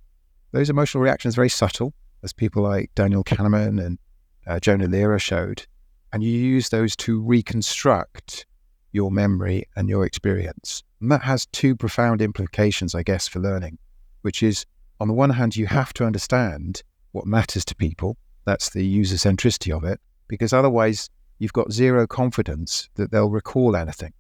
Those 0.52 0.70
emotional 0.70 1.02
reactions 1.04 1.36
are 1.36 1.42
very 1.42 1.50
subtle, 1.50 1.94
as 2.24 2.34
people 2.34 2.64
like 2.64 2.92
Daniel 2.96 3.24
Kahneman 3.24 3.84
and 3.84 4.00
uh, 4.48 4.60
Jonah 4.60 4.88
Lehrer 4.88 5.20
showed. 5.20 5.66
And 6.12 6.24
you 6.24 6.32
use 6.32 6.70
those 6.70 6.96
to 6.98 7.22
reconstruct 7.22 8.46
your 8.92 9.12
memory 9.12 9.66
and 9.76 9.88
your 9.88 10.06
experience. 10.06 10.84
And 11.02 11.12
that 11.12 11.22
has 11.22 11.46
two 11.48 11.76
profound 11.76 12.22
implications, 12.22 12.96
I 12.96 13.04
guess, 13.04 13.28
for 13.28 13.40
learning, 13.40 13.78
which 14.22 14.42
is 14.42 14.66
on 15.00 15.08
the 15.08 15.14
one 15.14 15.30
hand, 15.30 15.56
you 15.56 15.68
have 15.68 15.94
to 15.94 16.06
understand 16.06 16.84
what 17.12 17.26
matters 17.26 17.64
to 17.66 17.76
people 17.76 18.18
that's 18.46 18.72
the 18.72 18.86
user 18.86 19.16
centricity 19.16 19.76
of 19.76 19.84
it, 19.84 20.00
because 20.28 20.54
otherwise 20.54 21.10
you've 21.38 21.54
got 21.54 21.72
zero 21.72 22.08
confidence 22.08 22.90
that 22.96 23.12
they'll 23.12 23.30
recall 23.30 23.76
anything. 23.76 24.14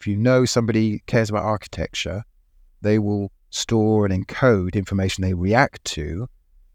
If 0.00 0.06
you 0.06 0.16
know 0.16 0.44
somebody 0.44 1.02
cares 1.06 1.30
about 1.30 1.44
architecture, 1.44 2.24
they 2.80 2.98
will 2.98 3.30
store 3.50 4.06
and 4.06 4.26
encode 4.26 4.74
information 4.74 5.22
they 5.22 5.34
react 5.34 5.84
to 5.84 6.28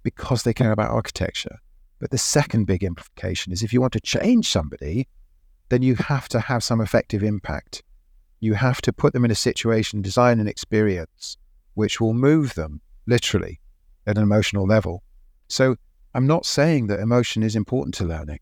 because 0.08 0.44
they 0.44 0.54
care 0.54 0.72
about 0.72 0.90
architecture. 0.90 1.58
But 2.00 2.12
the 2.12 2.18
second 2.18 2.64
big 2.64 2.82
implication 2.82 3.52
is 3.52 3.62
if 3.62 3.74
you 3.74 3.82
want 3.82 3.92
to 3.92 4.00
change 4.00 4.48
somebody, 4.48 5.06
then 5.68 5.82
you 5.82 5.96
have 5.96 6.30
to 6.30 6.40
have 6.40 6.64
some 6.64 6.80
affective 6.80 7.24
impact. 7.24 7.84
You 8.40 8.54
have 8.54 8.80
to 8.84 8.94
put 8.94 9.12
them 9.12 9.26
in 9.26 9.32
a 9.32 9.36
situation, 9.36 10.02
design 10.02 10.40
an 10.40 10.48
experience 10.48 11.36
which 11.74 12.00
will 12.00 12.14
move 12.14 12.54
them 12.54 12.80
literally 13.06 13.60
at 14.06 14.16
an 14.16 14.24
emotional 14.24 14.66
level. 14.66 15.04
So 15.50 15.76
I'm 16.14 16.26
not 16.26 16.46
saying 16.46 16.88
that 16.88 17.02
emotion 17.02 17.44
is 17.44 17.58
important 17.58 17.94
to 17.96 18.06
learning. 18.06 18.40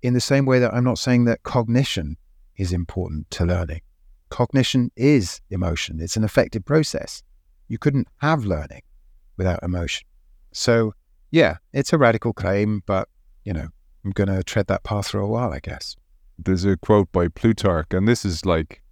In 0.00 0.14
the 0.14 0.22
same 0.22 0.46
way 0.46 0.58
that 0.58 0.72
I'm 0.72 0.84
not 0.84 0.98
saying 0.98 1.26
that 1.26 1.42
cognition 1.42 2.16
is 2.56 2.72
important 2.72 3.30
to 3.32 3.44
learning. 3.44 3.82
Cognition 4.30 4.90
is 4.96 5.42
emotion, 5.50 6.00
it's 6.00 6.16
an 6.16 6.24
affective 6.24 6.64
process. 6.64 7.22
You 7.68 7.76
couldn't 7.76 8.08
have 8.22 8.46
learning 8.46 8.84
without 9.36 9.62
emotion. 9.62 10.09
So, 10.52 10.94
yeah, 11.30 11.56
it's 11.72 11.92
a 11.92 11.98
radical 11.98 12.32
claim, 12.32 12.82
but, 12.86 13.08
you 13.44 13.52
know, 13.52 13.68
I'm 14.04 14.10
going 14.12 14.28
to 14.28 14.42
tread 14.42 14.66
that 14.68 14.82
path 14.82 15.08
for 15.08 15.20
a 15.20 15.28
while, 15.28 15.52
I 15.52 15.60
guess. 15.60 15.96
There's 16.38 16.64
a 16.64 16.76
quote 16.76 17.12
by 17.12 17.28
Plutarch, 17.28 17.92
and 17.92 18.08
this 18.08 18.24
is 18.24 18.46
like 18.46 18.82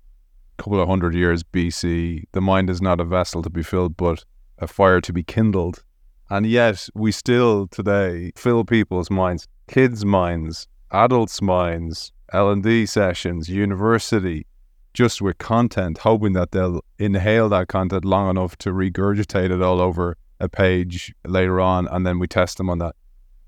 a 0.59 0.63
couple 0.63 0.81
of 0.81 0.89
hundred 0.89 1.15
years 1.15 1.43
BC. 1.43 2.25
The 2.33 2.41
mind 2.41 2.69
is 2.69 2.83
not 2.83 3.01
a 3.01 3.05
vessel 3.05 3.43
to 3.43 3.51
be 3.51 3.63
filled, 3.63 3.97
but 3.97 4.25
a 4.59 4.67
fire 4.67 5.01
to 5.01 5.13
be 5.13 5.23
kindled. 5.23 5.83
And 6.31 6.47
yet 6.47 6.89
we 6.95 7.11
still 7.11 7.67
today 7.69 8.33
fill 8.37 8.65
people's 8.65 9.11
minds, 9.11 9.49
kids' 9.67 10.05
minds, 10.05 10.69
adults' 10.91 11.41
minds, 11.41 12.13
L&D 12.33 12.85
sessions, 12.85 13.49
university, 13.49 14.47
just 14.93 15.23
with 15.23 15.39
content, 15.39 15.99
hoping 15.99 16.35
that 16.35 16.51
they'll 16.51 16.85
inhale 16.99 17.49
that 17.49 17.69
content 17.69 18.05
long 18.05 18.29
enough 18.29 18.57
to 18.59 18.71
regurgitate 18.71 19.51
it 19.51 19.63
all 19.63 19.81
over 19.81 20.17
a 20.41 20.49
page 20.49 21.15
later 21.27 21.61
on, 21.61 21.89
and 21.89 22.07
then 22.07 22.19
we 22.19 22.27
test 22.27 22.59
them 22.59 22.71
on 22.71 22.79
that. 22.79 22.95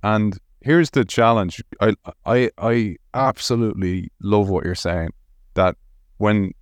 And 0.02 0.38
here's 0.60 0.90
the 0.90 1.04
challenge. 1.04 1.62
I 1.80 1.94
I 2.24 2.50
I 2.58 2.96
absolutely 3.14 4.10
love 4.20 4.48
what 4.48 4.64
you're 4.64 4.74
saying. 4.74 5.10
That 5.54 5.76
when 6.18 6.52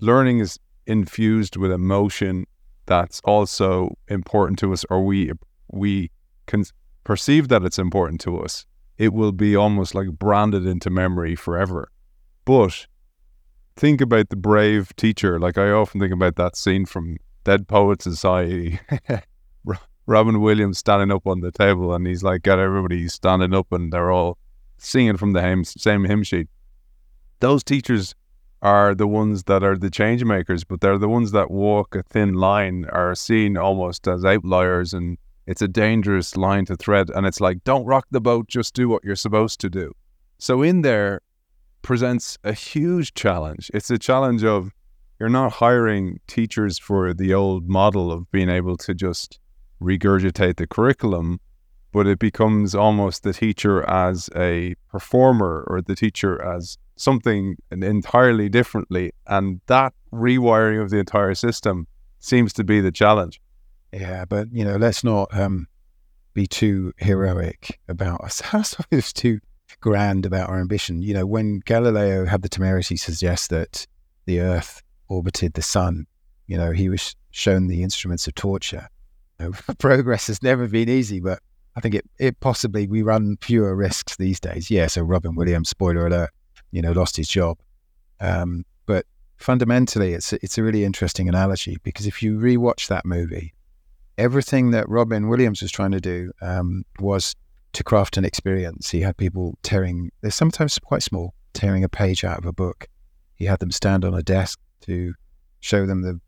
learning 0.00 0.40
is 0.40 0.58
infused 0.86 1.56
with 1.56 1.72
emotion, 1.72 2.46
that's 2.86 3.20
also 3.24 3.96
important 4.08 4.58
to 4.60 4.72
us, 4.72 4.84
or 4.90 5.04
we 5.04 5.32
we 5.68 6.10
can 6.46 6.64
perceive 7.04 7.48
that 7.48 7.64
it's 7.64 7.78
important 7.78 8.20
to 8.22 8.38
us, 8.38 8.66
it 8.98 9.12
will 9.12 9.32
be 9.32 9.56
almost 9.56 9.94
like 9.94 10.10
branded 10.12 10.66
into 10.66 10.90
memory 10.90 11.34
forever. 11.34 11.90
But 12.44 12.86
think 13.76 14.00
about 14.00 14.30
the 14.30 14.36
brave 14.36 14.94
teacher. 14.96 15.38
Like 15.38 15.58
I 15.58 15.70
often 15.70 16.00
think 16.00 16.12
about 16.12 16.36
that 16.36 16.56
scene 16.56 16.86
from 16.86 17.16
Dead 17.44 17.68
Poet 17.68 18.02
Society. 18.02 18.80
Robin 20.06 20.40
Williams 20.40 20.78
standing 20.78 21.10
up 21.10 21.26
on 21.26 21.40
the 21.40 21.50
table 21.50 21.92
and 21.92 22.06
he's 22.06 22.22
like 22.22 22.42
got 22.42 22.58
everybody 22.58 23.08
standing 23.08 23.54
up 23.54 23.72
and 23.72 23.92
they're 23.92 24.12
all 24.12 24.38
singing 24.78 25.16
from 25.16 25.32
the 25.32 25.64
same 25.64 26.04
hymn 26.04 26.22
sheet. 26.22 26.48
Those 27.40 27.64
teachers 27.64 28.14
are 28.62 28.94
the 28.94 29.06
ones 29.06 29.44
that 29.44 29.62
are 29.62 29.76
the 29.76 29.90
change 29.90 30.24
makers, 30.24 30.64
but 30.64 30.80
they're 30.80 30.98
the 30.98 31.08
ones 31.08 31.32
that 31.32 31.50
walk 31.50 31.94
a 31.94 32.02
thin 32.04 32.34
line, 32.34 32.86
are 32.86 33.14
seen 33.14 33.56
almost 33.56 34.06
as 34.06 34.24
outliers 34.24 34.94
and 34.94 35.18
it's 35.46 35.62
a 35.62 35.68
dangerous 35.68 36.36
line 36.36 36.64
to 36.66 36.76
thread. 36.76 37.10
And 37.10 37.26
it's 37.26 37.40
like, 37.40 37.62
don't 37.64 37.84
rock 37.84 38.06
the 38.10 38.20
boat, 38.20 38.48
just 38.48 38.74
do 38.74 38.88
what 38.88 39.04
you're 39.04 39.16
supposed 39.16 39.60
to 39.60 39.70
do. 39.70 39.92
So 40.38 40.62
in 40.62 40.82
there 40.82 41.20
presents 41.82 42.38
a 42.44 42.52
huge 42.52 43.14
challenge. 43.14 43.70
It's 43.72 43.90
a 43.90 43.98
challenge 43.98 44.44
of 44.44 44.72
you're 45.18 45.28
not 45.28 45.52
hiring 45.52 46.20
teachers 46.26 46.78
for 46.78 47.14
the 47.14 47.32
old 47.32 47.68
model 47.68 48.12
of 48.12 48.30
being 48.30 48.50
able 48.50 48.76
to 48.78 48.94
just 48.94 49.38
regurgitate 49.80 50.56
the 50.56 50.66
curriculum, 50.66 51.40
but 51.92 52.06
it 52.06 52.18
becomes 52.18 52.74
almost 52.74 53.22
the 53.22 53.32
teacher 53.32 53.88
as 53.88 54.28
a 54.36 54.74
performer 54.90 55.64
or 55.68 55.80
the 55.80 55.96
teacher 55.96 56.42
as 56.42 56.78
something 56.96 57.56
entirely 57.70 58.48
differently. 58.48 59.12
And 59.26 59.60
that 59.66 59.92
rewiring 60.12 60.82
of 60.82 60.90
the 60.90 60.98
entire 60.98 61.34
system 61.34 61.86
seems 62.18 62.52
to 62.54 62.64
be 62.64 62.80
the 62.80 62.92
challenge. 62.92 63.40
Yeah, 63.92 64.24
but 64.24 64.48
you 64.52 64.64
know, 64.64 64.76
let's 64.76 65.04
not 65.04 65.28
um, 65.36 65.68
be 66.34 66.46
too 66.46 66.92
heroic 66.98 67.80
about 67.88 68.20
us. 68.22 68.42
I 68.52 68.62
suppose 68.62 69.12
too 69.12 69.40
grand 69.80 70.26
about 70.26 70.48
our 70.48 70.60
ambition. 70.60 71.02
You 71.02 71.14
know, 71.14 71.26
when 71.26 71.60
Galileo 71.60 72.26
had 72.26 72.42
the 72.42 72.48
temerity 72.48 72.96
to 72.96 73.02
suggest 73.02 73.50
that 73.50 73.86
the 74.26 74.40
Earth 74.40 74.82
orbited 75.08 75.54
the 75.54 75.62
Sun, 75.62 76.06
You 76.46 76.56
know, 76.56 76.72
he 76.72 76.88
was 76.88 77.16
shown 77.30 77.66
the 77.66 77.82
instruments 77.82 78.26
of 78.26 78.34
torture. 78.34 78.88
Know, 79.38 79.52
progress 79.78 80.26
has 80.28 80.42
never 80.42 80.66
been 80.68 80.88
easy, 80.88 81.20
but 81.20 81.40
I 81.76 81.80
think 81.80 81.94
it, 81.94 82.08
it 82.18 82.40
possibly 82.40 82.86
we 82.86 83.02
run 83.02 83.36
fewer 83.40 83.74
risks 83.74 84.16
these 84.16 84.40
days. 84.40 84.70
Yeah, 84.70 84.86
so 84.86 85.02
Robin 85.02 85.34
Williams, 85.34 85.68
spoiler 85.68 86.06
alert, 86.06 86.30
you 86.70 86.82
know, 86.82 86.92
lost 86.92 87.16
his 87.16 87.28
job. 87.28 87.58
Um, 88.20 88.64
but 88.86 89.04
fundamentally, 89.36 90.14
it's 90.14 90.32
it's 90.32 90.56
a 90.56 90.62
really 90.62 90.84
interesting 90.84 91.28
analogy 91.28 91.76
because 91.82 92.06
if 92.06 92.22
you 92.22 92.38
rewatch 92.38 92.88
that 92.88 93.04
movie, 93.04 93.52
everything 94.18 94.70
that 94.70 94.88
Robin 94.88 95.28
Williams 95.28 95.62
was 95.62 95.70
trying 95.70 95.90
to 95.92 96.00
do 96.00 96.32
um, 96.40 96.84
was 96.98 97.34
to 97.76 97.84
craft 97.84 98.16
an 98.16 98.24
experience. 98.24 98.90
He 98.90 99.02
had 99.02 99.16
people 99.16 99.58
tearing, 99.62 100.10
they're 100.22 100.30
sometimes 100.30 100.78
quite 100.78 101.02
small, 101.02 101.34
tearing 101.52 101.84
a 101.84 101.88
page 101.88 102.24
out 102.24 102.38
of 102.38 102.46
a 102.46 102.52
book. 102.52 102.86
He 103.34 103.44
had 103.44 103.58
them 103.58 103.70
stand 103.70 104.04
on 104.04 104.14
a 104.14 104.22
desk 104.22 104.58
to 104.82 105.12
show 105.60 105.84
them 105.84 106.00
the 106.00 106.18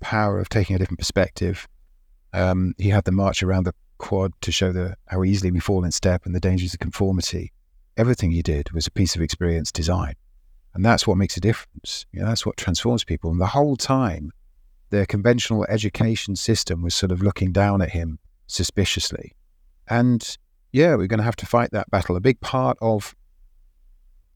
power 0.00 0.40
of 0.40 0.48
taking 0.48 0.74
a 0.74 0.78
different 0.80 0.98
perspective. 0.98 1.68
Um, 2.36 2.74
he 2.76 2.90
had 2.90 3.04
the 3.04 3.12
march 3.12 3.42
around 3.42 3.64
the 3.64 3.74
quad 3.96 4.30
to 4.42 4.52
show 4.52 4.70
the 4.70 4.94
how 5.06 5.24
easily 5.24 5.50
we 5.50 5.58
fall 5.58 5.84
in 5.84 5.90
step 5.90 6.26
and 6.26 6.34
the 6.34 6.40
dangers 6.40 6.74
of 6.74 6.80
conformity. 6.80 7.50
Everything 7.96 8.30
he 8.30 8.42
did 8.42 8.70
was 8.72 8.86
a 8.86 8.90
piece 8.90 9.16
of 9.16 9.22
experience 9.22 9.72
design. 9.72 10.14
And 10.74 10.84
that's 10.84 11.06
what 11.06 11.16
makes 11.16 11.38
a 11.38 11.40
difference. 11.40 12.04
You 12.12 12.20
know, 12.20 12.26
that's 12.26 12.44
what 12.44 12.58
transforms 12.58 13.04
people. 13.04 13.30
And 13.30 13.40
the 13.40 13.46
whole 13.46 13.74
time, 13.74 14.32
the 14.90 15.06
conventional 15.06 15.64
education 15.70 16.36
system 16.36 16.82
was 16.82 16.94
sort 16.94 17.10
of 17.10 17.22
looking 17.22 17.52
down 17.52 17.80
at 17.80 17.90
him 17.90 18.18
suspiciously. 18.48 19.32
And 19.88 20.36
yeah, 20.72 20.94
we're 20.94 21.06
going 21.06 21.18
to 21.18 21.24
have 21.24 21.36
to 21.36 21.46
fight 21.46 21.70
that 21.70 21.90
battle. 21.90 22.16
A 22.16 22.20
big 22.20 22.38
part 22.40 22.76
of 22.82 23.16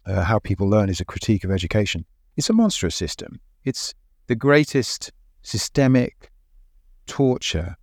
uh, 0.07 0.25
how 0.25 0.39
people 0.39 0.67
learn 0.67 0.89
is 0.89 1.01
a 1.01 1.05
critique 1.05 1.45
of 1.45 1.51
education. 1.51 2.07
It's 2.39 2.49
a 2.49 2.55
monstrous 2.55 2.97
system. 2.97 3.41
It's 3.65 3.93
the 4.27 4.35
greatest 4.35 5.13
systemic 5.43 6.31
torture 7.07 7.77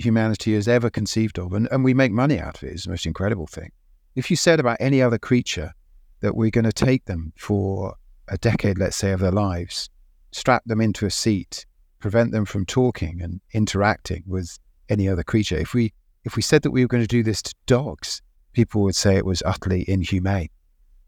humanity 0.00 0.54
has 0.54 0.68
ever 0.68 0.90
conceived 0.90 1.38
of. 1.38 1.52
And, 1.52 1.68
and 1.70 1.84
we 1.84 1.94
make 1.94 2.12
money 2.12 2.38
out 2.38 2.62
of. 2.62 2.68
It's 2.68 2.84
the 2.84 2.90
most 2.90 3.06
incredible 3.06 3.46
thing. 3.46 3.70
If 4.16 4.30
you 4.30 4.36
said 4.36 4.60
about 4.60 4.78
any 4.80 5.00
other 5.00 5.18
creature 5.18 5.72
that 6.20 6.36
we're 6.36 6.50
going 6.50 6.64
to 6.64 6.72
take 6.72 7.04
them 7.04 7.32
for 7.36 7.94
a 8.28 8.38
decade, 8.38 8.78
let's 8.78 8.96
say, 8.96 9.12
of 9.12 9.20
their 9.20 9.30
lives, 9.30 9.88
strap 10.32 10.62
them 10.64 10.80
into 10.80 11.06
a 11.06 11.10
seat, 11.10 11.66
prevent 11.98 12.32
them 12.32 12.44
from 12.44 12.66
talking 12.66 13.20
and 13.22 13.40
interacting 13.52 14.24
with 14.26 14.58
any 14.88 15.08
other 15.08 15.22
creature. 15.22 15.56
If 15.56 15.74
we 15.74 15.92
if 16.24 16.36
we 16.36 16.42
said 16.42 16.62
that 16.62 16.70
we 16.70 16.84
were 16.84 16.88
going 16.88 17.02
to 17.02 17.08
do 17.08 17.22
this 17.22 17.40
to 17.40 17.54
dogs, 17.64 18.20
people 18.52 18.82
would 18.82 18.96
say 18.96 19.16
it 19.16 19.24
was 19.24 19.42
utterly 19.46 19.88
inhumane. 19.88 20.50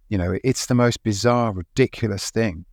You 0.09 0.17
know, 0.17 0.39
it's 0.43 0.67
the 0.67 0.75
most 0.75 1.03
bizarre, 1.03 1.53
ridiculous 1.53 2.31
thing. 2.31 2.65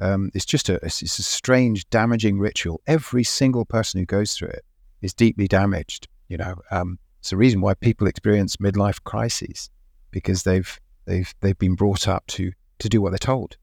Um, 0.00 0.30
it's 0.34 0.44
just 0.44 0.68
a 0.68 0.74
it's 0.82 1.02
a 1.02 1.22
strange, 1.22 1.88
damaging 1.90 2.38
ritual. 2.38 2.80
Every 2.86 3.24
single 3.24 3.64
person 3.64 4.00
who 4.00 4.06
goes 4.06 4.32
through 4.32 4.48
it 4.48 4.64
is 5.04 5.14
deeply 5.14 5.46
damaged. 5.46 6.08
You 6.28 6.38
know, 6.38 6.56
um, 6.70 6.98
it's 7.20 7.30
the 7.30 7.36
reason 7.36 7.60
why 7.60 7.74
people 7.74 8.06
experience 8.06 8.56
midlife 8.56 9.02
crises 9.04 9.70
because 10.10 10.42
they've 10.42 10.80
they've 11.04 11.32
they've 11.40 11.58
been 11.58 11.74
brought 11.74 12.08
up 12.08 12.26
to 12.28 12.52
to 12.78 12.88
do 12.88 13.00
what 13.00 13.10
they're 13.10 13.18
told. 13.18 13.56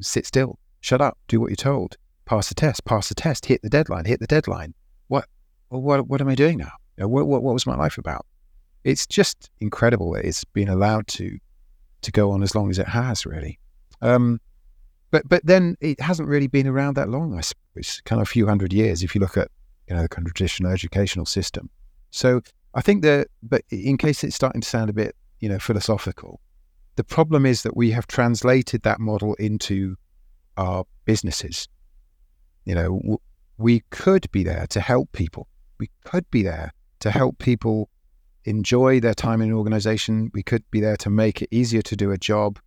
Sit 0.00 0.26
still, 0.26 0.58
shut 0.80 1.00
up, 1.00 1.16
do 1.28 1.40
what 1.40 1.50
you're 1.50 1.56
told, 1.56 1.96
pass 2.24 2.48
the 2.48 2.54
test, 2.54 2.84
pass 2.84 3.08
the 3.08 3.14
test, 3.14 3.46
hit 3.46 3.62
the 3.62 3.70
deadline, 3.70 4.04
hit 4.04 4.20
the 4.20 4.26
deadline. 4.26 4.74
What 5.08 5.26
what 5.68 6.08
what 6.08 6.20
am 6.20 6.28
I 6.28 6.34
doing 6.34 6.58
now? 6.58 6.72
You 6.96 7.02
know, 7.02 7.08
what, 7.08 7.26
what 7.26 7.42
what 7.42 7.54
was 7.54 7.66
my 7.66 7.76
life 7.76 7.98
about? 7.98 8.26
It's 8.82 9.06
just 9.06 9.50
incredible 9.60 10.12
that 10.12 10.24
it's 10.24 10.44
been 10.44 10.68
allowed 10.68 11.06
to 11.08 11.38
to 12.02 12.12
go 12.12 12.32
on 12.32 12.42
as 12.42 12.54
long 12.54 12.70
as 12.70 12.78
it 12.78 12.88
has, 12.88 13.24
really. 13.24 13.58
Um, 14.02 14.40
but 15.10 15.28
but 15.28 15.46
then 15.46 15.76
it 15.80 16.00
hasn't 16.00 16.28
really 16.28 16.48
been 16.48 16.66
around 16.66 16.94
that 16.96 17.08
long. 17.08 17.38
I 17.38 17.40
suppose, 17.40 18.02
kind 18.04 18.20
of 18.20 18.28
a 18.28 18.30
few 18.30 18.46
hundred 18.46 18.72
years. 18.72 19.02
If 19.02 19.14
you 19.14 19.20
look 19.20 19.36
at 19.36 19.48
you 19.88 19.94
know 19.94 20.02
the 20.02 20.08
kind 20.08 20.26
of 20.26 20.34
traditional 20.34 20.72
educational 20.72 21.26
system. 21.26 21.70
So 22.10 22.40
I 22.74 22.80
think 22.80 23.02
that, 23.02 23.28
but 23.42 23.62
in 23.70 23.96
case 23.98 24.24
it's 24.24 24.36
starting 24.36 24.60
to 24.60 24.68
sound 24.68 24.90
a 24.90 24.92
bit 24.92 25.16
you 25.40 25.48
know 25.48 25.58
philosophical, 25.58 26.40
the 26.96 27.04
problem 27.04 27.44
is 27.46 27.62
that 27.62 27.76
we 27.76 27.90
have 27.90 28.06
translated 28.06 28.82
that 28.82 29.00
model 29.00 29.34
into 29.34 29.96
our 30.56 30.84
businesses. 31.04 31.68
You 32.64 32.74
know, 32.74 33.20
we 33.58 33.80
could 33.90 34.30
be 34.30 34.42
there 34.42 34.66
to 34.68 34.80
help 34.80 35.12
people. 35.12 35.48
We 35.78 35.90
could 36.04 36.30
be 36.30 36.42
there 36.42 36.72
to 37.00 37.10
help 37.10 37.38
people 37.38 37.90
enjoy 38.44 39.00
their 39.00 39.14
time 39.14 39.40
in 39.42 39.50
an 39.50 39.54
organization. 39.54 40.30
We 40.32 40.42
could 40.42 40.62
be 40.70 40.80
there 40.80 40.96
to 40.98 41.10
make 41.10 41.42
it 41.42 41.48
easier 41.50 41.82
to 41.82 41.96
do 41.96 42.10
a 42.10 42.18
job. 42.18 42.58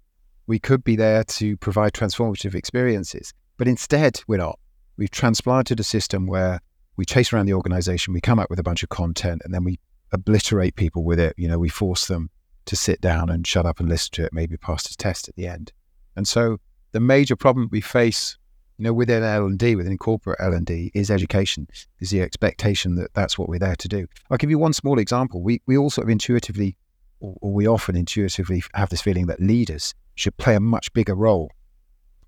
We 0.45 0.59
could 0.59 0.83
be 0.83 0.95
there 0.95 1.23
to 1.23 1.57
provide 1.57 1.93
transformative 1.93 2.55
experiences. 2.55 3.33
But 3.57 3.67
instead, 3.67 4.21
we're 4.27 4.37
not. 4.37 4.59
We've 4.97 5.11
transplanted 5.11 5.79
a 5.79 5.83
system 5.83 6.25
where 6.25 6.59
we 6.97 7.05
chase 7.05 7.31
around 7.31 7.45
the 7.45 7.53
organization, 7.53 8.13
we 8.13 8.21
come 8.21 8.39
up 8.39 8.49
with 8.49 8.59
a 8.59 8.63
bunch 8.63 8.83
of 8.83 8.89
content, 8.89 9.41
and 9.45 9.53
then 9.53 9.63
we 9.63 9.79
obliterate 10.11 10.75
people 10.75 11.03
with 11.03 11.19
it. 11.19 11.33
You 11.37 11.47
know, 11.47 11.59
we 11.59 11.69
force 11.69 12.07
them 12.07 12.29
to 12.65 12.75
sit 12.75 12.99
down 12.99 13.29
and 13.29 13.45
shut 13.45 13.65
up 13.65 13.79
and 13.79 13.87
listen 13.87 14.11
to 14.13 14.25
it, 14.25 14.33
maybe 14.33 14.57
pass 14.57 14.87
the 14.87 14.95
test 14.95 15.29
at 15.29 15.35
the 15.35 15.47
end. 15.47 15.71
And 16.15 16.27
so 16.27 16.57
the 16.91 16.99
major 16.99 17.35
problem 17.35 17.69
we 17.71 17.81
face, 17.81 18.37
you 18.77 18.83
know, 18.83 18.93
within 18.93 19.23
L&D, 19.23 19.75
within 19.75 19.97
corporate 19.97 20.39
L&D, 20.41 20.91
is 20.93 21.09
education, 21.11 21.67
is 21.99 22.09
the 22.09 22.21
expectation 22.21 22.95
that 22.95 23.13
that's 23.13 23.37
what 23.37 23.47
we're 23.47 23.59
there 23.59 23.75
to 23.75 23.87
do. 23.87 24.07
I'll 24.29 24.37
give 24.37 24.49
you 24.49 24.59
one 24.59 24.73
small 24.73 24.99
example. 24.99 25.41
We, 25.41 25.61
we 25.65 25.77
all 25.77 25.89
sort 25.89 26.05
of 26.05 26.09
intuitively, 26.09 26.75
or, 27.19 27.35
or 27.41 27.53
we 27.53 27.67
often 27.67 27.95
intuitively 27.95 28.63
have 28.73 28.89
this 28.89 29.01
feeling 29.01 29.27
that 29.27 29.39
leaders 29.39 29.93
should 30.15 30.35
play 30.37 30.55
a 30.55 30.59
much 30.59 30.91
bigger 30.93 31.15
role 31.15 31.51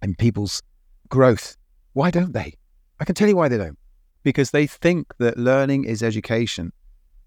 in 0.02 0.16
people's 0.16 0.62
growth. 1.10 1.58
Why 1.94 2.12
don't 2.12 2.34
they? 2.34 2.54
I 3.00 3.06
can 3.06 3.16
tell 3.16 3.28
you 3.28 3.36
why 3.36 3.48
they 3.48 3.58
don't. 3.58 3.78
Because 4.24 4.52
they 4.52 4.68
think 4.68 5.14
that 5.18 5.38
learning 5.38 5.86
is 5.86 6.04
education. 6.04 6.74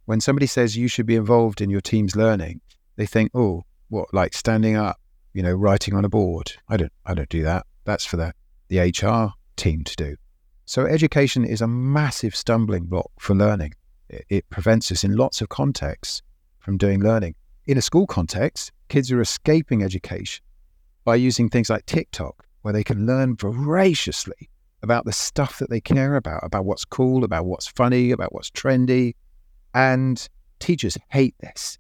When 0.05 0.21
somebody 0.21 0.47
says 0.47 0.77
you 0.77 0.89
should 0.89 1.07
be 1.07 1.17
involved 1.17 1.61
in 1.61 1.71
your 1.71 1.81
team's 1.81 2.17
learning, 2.17 2.61
they 2.97 3.07
think, 3.07 3.31
oh, 3.35 3.65
what, 3.89 4.13
like 4.13 4.35
standing 4.35 4.77
up, 4.77 5.01
you 5.33 5.43
know, 5.43 5.53
writing 5.53 5.95
on 5.95 6.05
a 6.05 6.09
board? 6.09 6.53
I 6.69 6.77
don't, 6.77 6.93
I 7.07 7.15
don't 7.15 7.29
do 7.29 7.43
that. 7.45 7.67
That's 7.85 8.05
for 8.05 8.17
the, 8.17 8.35
the 8.69 8.79
HR 8.79 9.33
team 9.57 9.85
to 9.85 9.97
do. 9.97 10.17
So 10.65 10.87
education 10.87 11.45
is 11.45 11.61
a 11.61 11.67
massive 11.67 12.37
stumbling 12.37 12.85
block 12.85 13.11
for 13.19 13.35
learning. 13.35 13.75
It, 14.09 14.25
it 14.29 14.51
prevents 14.51 14.93
us 14.93 15.05
in 15.05 15.17
lots 15.17 15.41
of 15.41 15.49
contexts 15.49 16.23
from 16.59 16.79
doing 16.79 17.01
learning. 17.01 17.35
In 17.67 17.79
a 17.79 17.83
school 17.83 18.07
context, 18.07 18.73
kids 18.89 19.11
are 19.13 19.21
escaping 19.21 19.83
education 19.83 20.43
by 21.05 21.17
using 21.17 21.49
things 21.49 21.71
like 21.71 21.87
TikTok, 21.87 22.45
where 22.63 22.73
they 22.73 22.85
can 22.85 23.07
learn 23.07 23.37
voraciously 23.37 24.49
about 24.83 25.05
the 25.05 25.13
stuff 25.13 25.59
that 25.59 25.71
they 25.71 25.81
care 25.81 26.17
about, 26.17 26.41
about 26.43 26.65
what's 26.65 26.85
cool, 26.85 27.25
about 27.25 27.47
what's 27.47 27.67
funny, 27.67 28.11
about 28.11 28.33
what's 28.33 28.51
trendy. 28.51 29.15
And 29.75 30.29
teachers 30.59 30.99
hate 31.09 31.35
this. 31.41 31.79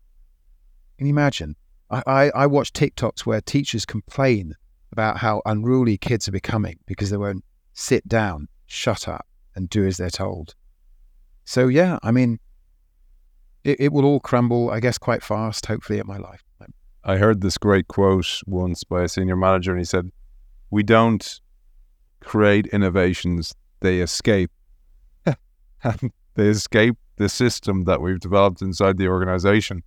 Can 0.99 1.07
you 1.07 1.13
imagine? 1.13 1.57
I, 1.91 2.03
I, 2.07 2.31
I 2.31 2.47
watch 2.47 2.73
TikToks 2.73 3.27
where 3.27 3.41
teachers 3.41 3.85
complain 3.85 4.55
about 4.93 5.19
how 5.19 5.43
unruly 5.47 5.99
kids 5.99 6.29
are 6.29 6.33
becoming 6.33 6.79
because 6.87 7.11
they 7.11 7.17
won't 7.17 7.45
sit 7.73 8.07
down, 8.07 8.49
shut 8.67 9.09
up, 9.09 9.27
and 9.55 9.69
do 9.69 9.85
as 9.85 9.97
they're 9.97 10.11
told. 10.11 10.55
So, 11.45 11.69
yeah, 11.69 11.99
I 12.03 12.13
mean, 12.13 12.39
it, 13.65 13.81
it 13.81 13.93
will 13.93 14.05
all 14.05 14.21
crumble, 14.21 14.71
I 14.71 14.81
guess, 14.81 14.99
quite 14.99 15.23
fast, 15.23 15.67
hopefully, 15.67 15.99
at 15.99 16.07
my 16.07 16.19
lifetime. 16.19 16.73
I 17.05 17.17
heard 17.17 17.41
this 17.41 17.59
great 17.59 17.89
quote 17.89 18.43
once 18.47 18.85
by 18.85 19.03
a 19.03 19.09
senior 19.09 19.37
manager, 19.37 19.73
and 19.73 19.81
he 19.81 19.85
said, 19.85 20.11
We 20.71 20.83
don't 20.83 21.41
create 22.25 22.67
innovations, 22.69 23.55
they 23.81 24.01
escape. 24.01 24.51
they 26.35 26.49
escape 26.49 26.97
the 27.17 27.29
system 27.29 27.85
that 27.85 28.01
we've 28.01 28.21
developed 28.21 28.63
inside 28.63 28.99
the 28.99 29.09
organization. 29.09 29.83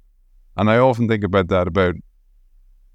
And 0.58 0.70
I 0.70 0.78
often 0.78 1.08
think 1.08 1.24
about 1.24 1.48
that 1.50 1.68
about 1.68 1.96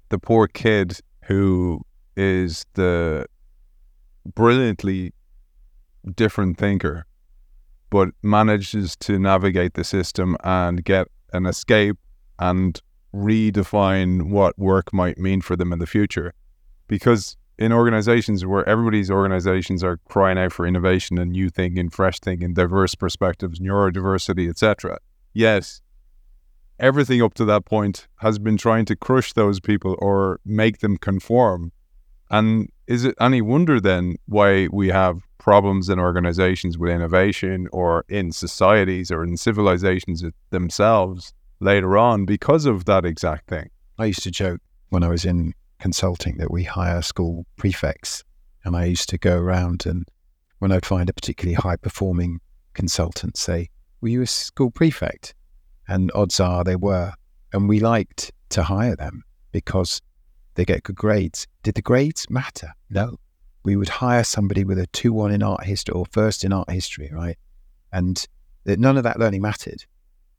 the 0.09 0.19
poor 0.19 0.47
kid 0.47 0.99
who 1.25 1.81
is 2.15 2.65
the 2.73 3.25
brilliantly 4.35 5.13
different 6.15 6.57
thinker, 6.57 7.05
but 7.89 8.09
manages 8.21 8.95
to 8.97 9.19
navigate 9.19 9.73
the 9.73 9.83
system 9.83 10.37
and 10.43 10.83
get 10.83 11.07
an 11.33 11.45
escape 11.45 11.97
and 12.39 12.81
redefine 13.13 14.29
what 14.29 14.57
work 14.57 14.93
might 14.93 15.17
mean 15.17 15.41
for 15.41 15.55
them 15.55 15.71
in 15.71 15.79
the 15.79 15.87
future. 15.87 16.33
Because 16.87 17.37
in 17.61 17.71
organizations 17.71 18.43
where 18.43 18.67
everybody's 18.67 19.11
organizations 19.11 19.83
are 19.83 19.97
crying 20.09 20.39
out 20.39 20.51
for 20.51 20.65
innovation 20.65 21.19
and 21.19 21.31
new 21.31 21.47
thinking, 21.47 21.91
fresh 21.91 22.19
thinking, 22.19 22.55
diverse 22.55 22.95
perspectives, 22.95 23.59
neurodiversity, 23.59 24.49
etc. 24.49 24.97
Yes, 25.31 25.79
everything 26.79 27.21
up 27.21 27.35
to 27.35 27.45
that 27.45 27.63
point 27.65 28.07
has 28.15 28.39
been 28.39 28.57
trying 28.57 28.85
to 28.85 28.95
crush 28.95 29.33
those 29.33 29.59
people 29.59 29.95
or 29.99 30.39
make 30.43 30.79
them 30.79 30.97
conform. 30.97 31.71
And 32.31 32.69
is 32.87 33.05
it 33.05 33.13
any 33.19 33.43
wonder 33.43 33.79
then 33.79 34.15
why 34.25 34.67
we 34.71 34.87
have 34.87 35.21
problems 35.37 35.87
in 35.87 35.99
organizations 35.99 36.79
with 36.79 36.89
innovation 36.89 37.67
or 37.71 38.05
in 38.09 38.31
societies 38.31 39.11
or 39.11 39.23
in 39.23 39.37
civilizations 39.37 40.23
themselves 40.49 41.31
later 41.59 41.95
on 41.95 42.25
because 42.25 42.65
of 42.65 42.85
that 42.85 43.05
exact 43.05 43.49
thing? 43.49 43.69
I 43.99 44.05
used 44.05 44.23
to 44.23 44.31
joke 44.31 44.61
when 44.89 45.03
I 45.03 45.09
was 45.09 45.25
in 45.25 45.53
consulting 45.81 46.37
that 46.37 46.51
we 46.51 46.63
hire 46.63 47.01
school 47.01 47.45
prefects. 47.57 48.23
And 48.63 48.75
I 48.75 48.85
used 48.85 49.09
to 49.09 49.17
go 49.17 49.37
around 49.37 49.85
and 49.85 50.07
when 50.59 50.71
I'd 50.71 50.85
find 50.85 51.09
a 51.09 51.13
particularly 51.13 51.55
high 51.55 51.75
performing 51.75 52.39
consultant 52.73 53.35
say, 53.35 53.69
Were 53.99 54.09
you 54.09 54.21
a 54.21 54.27
school 54.27 54.71
prefect? 54.71 55.33
And 55.87 56.11
odds 56.13 56.39
are 56.39 56.63
they 56.63 56.75
were. 56.75 57.13
And 57.51 57.67
we 57.67 57.79
liked 57.79 58.31
to 58.49 58.63
hire 58.63 58.95
them 58.95 59.23
because 59.51 60.01
they 60.55 60.63
get 60.63 60.83
good 60.83 60.95
grades. 60.95 61.47
Did 61.63 61.75
the 61.75 61.81
grades 61.81 62.29
matter? 62.29 62.73
No. 62.89 63.17
We 63.63 63.75
would 63.75 63.89
hire 63.89 64.23
somebody 64.23 64.63
with 64.63 64.79
a 64.79 64.87
2 64.87 65.11
1 65.11 65.31
in 65.31 65.43
art 65.43 65.63
history 65.63 65.93
or 65.93 66.05
first 66.11 66.43
in 66.43 66.53
art 66.53 66.69
history, 66.69 67.09
right? 67.11 67.37
And 67.91 68.25
none 68.65 68.97
of 68.97 69.03
that 69.03 69.19
learning 69.19 69.41
mattered. 69.41 69.83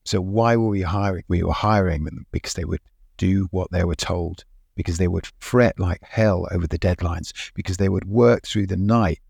So 0.05 0.21
why 0.21 0.57
were 0.57 0.69
we 0.69 0.83
hiring? 0.83 1.25
We 1.29 1.43
were 1.43 1.53
hiring 1.53 2.05
them 2.05 2.27
because 2.33 2.55
they 2.55 2.65
would 2.65 2.81
do 3.17 3.49
what 3.51 3.71
they 3.71 3.85
were 3.85 3.95
told, 3.95 4.45
because 4.75 4.99
they 4.99 5.09
would 5.09 5.27
fret 5.39 5.79
like 5.79 6.03
hell 6.03 6.47
over 6.51 6.67
the 6.67 6.79
deadlines, 6.79 7.33
because 7.55 7.77
they 7.77 7.89
would 7.89 8.05
work 8.05 8.47
through 8.47 8.67
the 8.67 8.77
night 8.77 9.21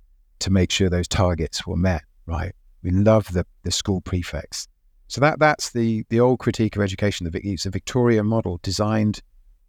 to 0.41 0.51
make 0.51 0.71
sure 0.71 0.89
those 0.89 1.09
targets 1.09 1.67
were 1.67 1.77
met, 1.77 2.03
right? 2.27 2.53
We 2.83 2.91
love 2.91 3.33
the, 3.33 3.47
the 3.63 3.71
school 3.71 4.01
prefects. 4.01 4.69
So 5.09 5.21
that 5.21 5.39
that's 5.39 5.73
the 5.73 6.05
the 6.09 6.21
old 6.21 6.39
critique 6.39 6.75
of 6.75 6.83
education. 6.83 7.31
The, 7.31 7.41
it's 7.45 7.67
a 7.67 7.71
Victorian 7.71 8.27
model 8.27 8.59
designed 8.63 9.21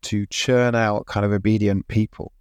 to 0.04 0.26
churn 0.28 0.74
out 0.74 1.06
kind 1.06 1.26
of 1.26 1.34
obedient 1.34 1.88
people, 1.90 2.32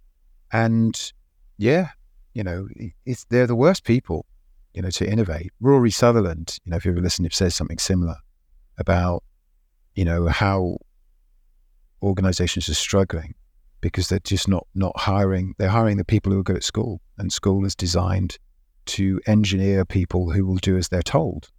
and 0.53 1.11
yeah, 1.57 1.89
you 2.33 2.43
know, 2.43 2.67
it's 3.05 3.25
they're 3.25 3.45
the 3.45 3.55
worst 3.55 3.83
people, 3.83 4.25
you 4.73 4.81
know, 4.81 4.89
to 4.91 5.09
innovate. 5.09 5.51
Rory 5.59 5.91
Sutherland, 5.91 6.57
you 6.63 6.71
know, 6.71 6.77
if 6.77 6.85
you 6.85 6.91
ever 6.91 7.01
listen, 7.01 7.25
if 7.25 7.33
says 7.33 7.53
something 7.55 7.77
similar 7.77 8.15
about, 8.77 9.23
you 9.95 10.05
know, 10.05 10.27
how 10.27 10.77
organizations 12.03 12.69
are 12.69 12.75
struggling 12.75 13.33
because 13.81 14.07
they're 14.07 14.19
just 14.19 14.47
not 14.47 14.67
not 14.75 14.97
hiring. 14.97 15.55
They're 15.57 15.69
hiring 15.69 15.97
the 15.97 16.05
people 16.05 16.31
who 16.31 16.39
are 16.39 16.43
good 16.43 16.57
at 16.57 16.63
school, 16.63 17.01
and 17.17 17.31
school 17.31 17.65
is 17.65 17.75
designed 17.75 18.37
to 18.85 19.19
engineer 19.25 19.85
people 19.85 20.31
who 20.31 20.45
will 20.45 20.57
do 20.57 20.77
as 20.77 20.89
they're 20.89 21.01
told. 21.01 21.49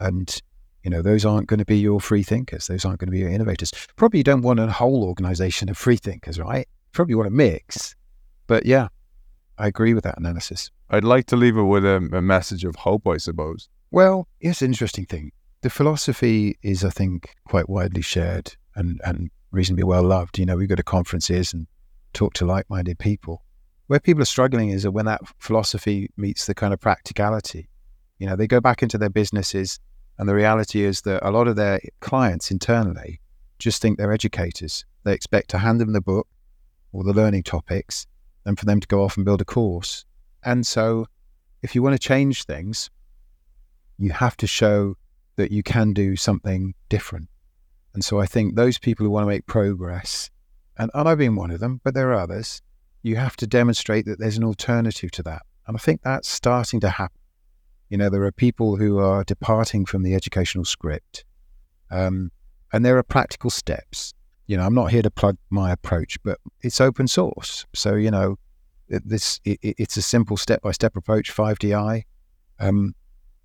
And 0.00 0.40
you 0.82 0.90
know, 0.90 1.02
those 1.02 1.24
aren't 1.24 1.48
going 1.48 1.58
to 1.58 1.64
be 1.64 1.78
your 1.78 2.00
free 2.00 2.22
thinkers. 2.22 2.68
Those 2.68 2.84
aren't 2.84 3.00
going 3.00 3.08
to 3.08 3.12
be 3.12 3.18
your 3.18 3.30
innovators. 3.30 3.72
Probably 3.96 4.18
you 4.18 4.24
don't 4.24 4.42
want 4.42 4.60
a 4.60 4.70
whole 4.70 5.02
organization 5.02 5.68
of 5.68 5.76
free 5.76 5.96
thinkers, 5.96 6.38
right? 6.38 6.68
Probably 6.92 7.16
want 7.16 7.26
a 7.26 7.32
mix. 7.32 7.96
But 8.46 8.66
yeah, 8.66 8.88
I 9.58 9.66
agree 9.66 9.94
with 9.94 10.04
that 10.04 10.16
analysis. 10.16 10.70
I'd 10.90 11.02
like 11.02 11.26
to 11.26 11.36
leave 11.36 11.56
it 11.56 11.62
with 11.62 11.84
a, 11.84 11.96
a 12.12 12.22
message 12.22 12.64
of 12.64 12.76
hope, 12.76 13.08
I 13.08 13.16
suppose. 13.16 13.68
Well, 13.90 14.28
it's 14.40 14.62
an 14.62 14.68
interesting 14.68 15.06
thing. 15.06 15.32
The 15.62 15.70
philosophy 15.70 16.56
is, 16.62 16.84
I 16.84 16.90
think, 16.90 17.34
quite 17.48 17.68
widely 17.68 18.02
shared 18.02 18.54
and, 18.76 19.00
and 19.04 19.30
reasonably 19.50 19.84
well 19.84 20.02
loved. 20.02 20.38
You 20.38 20.46
know, 20.46 20.56
we 20.56 20.66
go 20.66 20.76
to 20.76 20.82
conferences 20.82 21.52
and 21.52 21.66
talk 22.12 22.34
to 22.34 22.46
like 22.46 22.70
minded 22.70 22.98
people. 22.98 23.42
Where 23.88 24.00
people 24.00 24.22
are 24.22 24.26
struggling 24.26 24.70
is 24.70 24.86
when 24.88 25.06
that 25.06 25.22
philosophy 25.38 26.10
meets 26.16 26.46
the 26.46 26.54
kind 26.54 26.72
of 26.72 26.80
practicality. 26.80 27.68
You 28.18 28.26
know, 28.26 28.36
they 28.36 28.46
go 28.46 28.60
back 28.60 28.82
into 28.82 28.98
their 28.98 29.10
businesses, 29.10 29.78
and 30.18 30.28
the 30.28 30.34
reality 30.34 30.82
is 30.82 31.02
that 31.02 31.26
a 31.26 31.30
lot 31.30 31.48
of 31.48 31.56
their 31.56 31.80
clients 32.00 32.50
internally 32.50 33.20
just 33.58 33.80
think 33.80 33.98
they're 33.98 34.12
educators. 34.12 34.84
They 35.04 35.12
expect 35.12 35.50
to 35.50 35.58
hand 35.58 35.80
them 35.80 35.92
the 35.92 36.00
book 36.00 36.26
or 36.92 37.04
the 37.04 37.12
learning 37.12 37.44
topics 37.44 38.06
and 38.44 38.58
for 38.58 38.64
them 38.64 38.80
to 38.80 38.88
go 38.88 39.02
off 39.02 39.16
and 39.16 39.24
build 39.24 39.40
a 39.40 39.44
course. 39.44 40.04
And 40.44 40.66
so, 40.66 41.06
if 41.62 41.74
you 41.74 41.82
want 41.82 41.94
to 41.94 42.08
change 42.08 42.44
things, 42.44 42.90
you 43.98 44.10
have 44.10 44.36
to 44.38 44.46
show 44.46 44.96
that 45.36 45.50
you 45.50 45.62
can 45.62 45.92
do 45.92 46.16
something 46.16 46.74
different. 46.88 47.28
And 47.96 48.04
so 48.04 48.20
I 48.20 48.26
think 48.26 48.56
those 48.56 48.76
people 48.76 49.06
who 49.06 49.10
want 49.10 49.24
to 49.24 49.28
make 49.28 49.46
progress, 49.46 50.28
and, 50.76 50.90
and 50.92 51.08
I've 51.08 51.16
been 51.16 51.34
one 51.34 51.50
of 51.50 51.60
them, 51.60 51.80
but 51.82 51.94
there 51.94 52.10
are 52.10 52.20
others, 52.20 52.60
you 53.02 53.16
have 53.16 53.36
to 53.36 53.46
demonstrate 53.46 54.04
that 54.04 54.18
there's 54.18 54.36
an 54.36 54.44
alternative 54.44 55.10
to 55.12 55.22
that. 55.22 55.40
And 55.66 55.78
I 55.78 55.80
think 55.80 56.02
that's 56.02 56.28
starting 56.28 56.78
to 56.80 56.90
happen. 56.90 57.18
You 57.88 57.96
know, 57.96 58.10
there 58.10 58.22
are 58.24 58.32
people 58.32 58.76
who 58.76 58.98
are 58.98 59.24
departing 59.24 59.86
from 59.86 60.02
the 60.02 60.14
educational 60.14 60.66
script, 60.66 61.24
um, 61.90 62.32
and 62.70 62.84
there 62.84 62.98
are 62.98 63.02
practical 63.02 63.48
steps. 63.48 64.12
You 64.46 64.58
know, 64.58 64.66
I'm 64.66 64.74
not 64.74 64.90
here 64.90 65.00
to 65.00 65.10
plug 65.10 65.38
my 65.48 65.72
approach, 65.72 66.22
but 66.22 66.38
it's 66.60 66.82
open 66.82 67.08
source. 67.08 67.64
So, 67.72 67.94
you 67.94 68.10
know, 68.10 68.36
this 68.90 69.40
it, 69.46 69.58
it's 69.62 69.96
a 69.96 70.02
simple 70.02 70.36
step 70.36 70.60
by 70.60 70.72
step 70.72 70.96
approach, 70.96 71.34
5DI. 71.34 72.02
Um, 72.60 72.94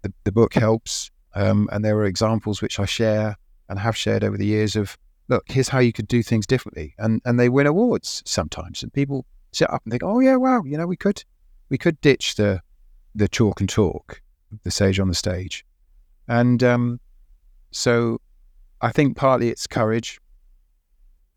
the, 0.02 0.12
the 0.26 0.34
book 0.34 0.56
helps, 0.56 1.10
um, 1.36 1.70
and 1.72 1.86
there 1.86 1.96
are 2.00 2.06
examples 2.06 2.62
which 2.62 2.82
I 2.82 2.86
share 2.86 3.38
and 3.71 3.79
have 3.79 3.95
shared 3.95 4.23
over 4.23 4.38
the 4.38 4.45
years 4.45 4.75
of 4.75 4.97
look, 5.29 5.45
here's 5.47 5.69
how 5.69 5.79
you 5.79 5.93
could 5.93 6.10
do 6.10 6.21
things 6.21 6.45
differently, 6.45 6.93
and 6.99 7.21
and 7.25 7.39
they 7.39 7.49
win 7.49 7.65
awards 7.65 8.21
sometimes, 8.25 8.84
and 8.84 8.93
people 8.93 9.25
sit 9.53 9.71
up 9.71 9.81
and 9.86 9.91
think, 9.91 10.03
oh 10.03 10.19
yeah, 10.19 10.36
wow, 10.36 10.62
you 10.63 10.77
know, 10.77 10.86
we 10.86 10.97
could 10.97 11.23
we 11.69 11.77
could 11.77 11.99
ditch 12.01 12.36
the 12.36 12.62
the 13.15 13.29
chalk 13.29 13.62
and 13.62 13.69
talk, 13.69 14.21
the 14.63 14.71
sage 14.71 14.99
on 14.99 15.07
the 15.07 15.15
stage, 15.15 15.65
and 16.27 16.62
um, 16.62 16.99
so 17.71 18.19
I 18.81 18.91
think 18.91 19.15
partly 19.15 19.47
it's 19.47 19.67
courage, 19.67 20.19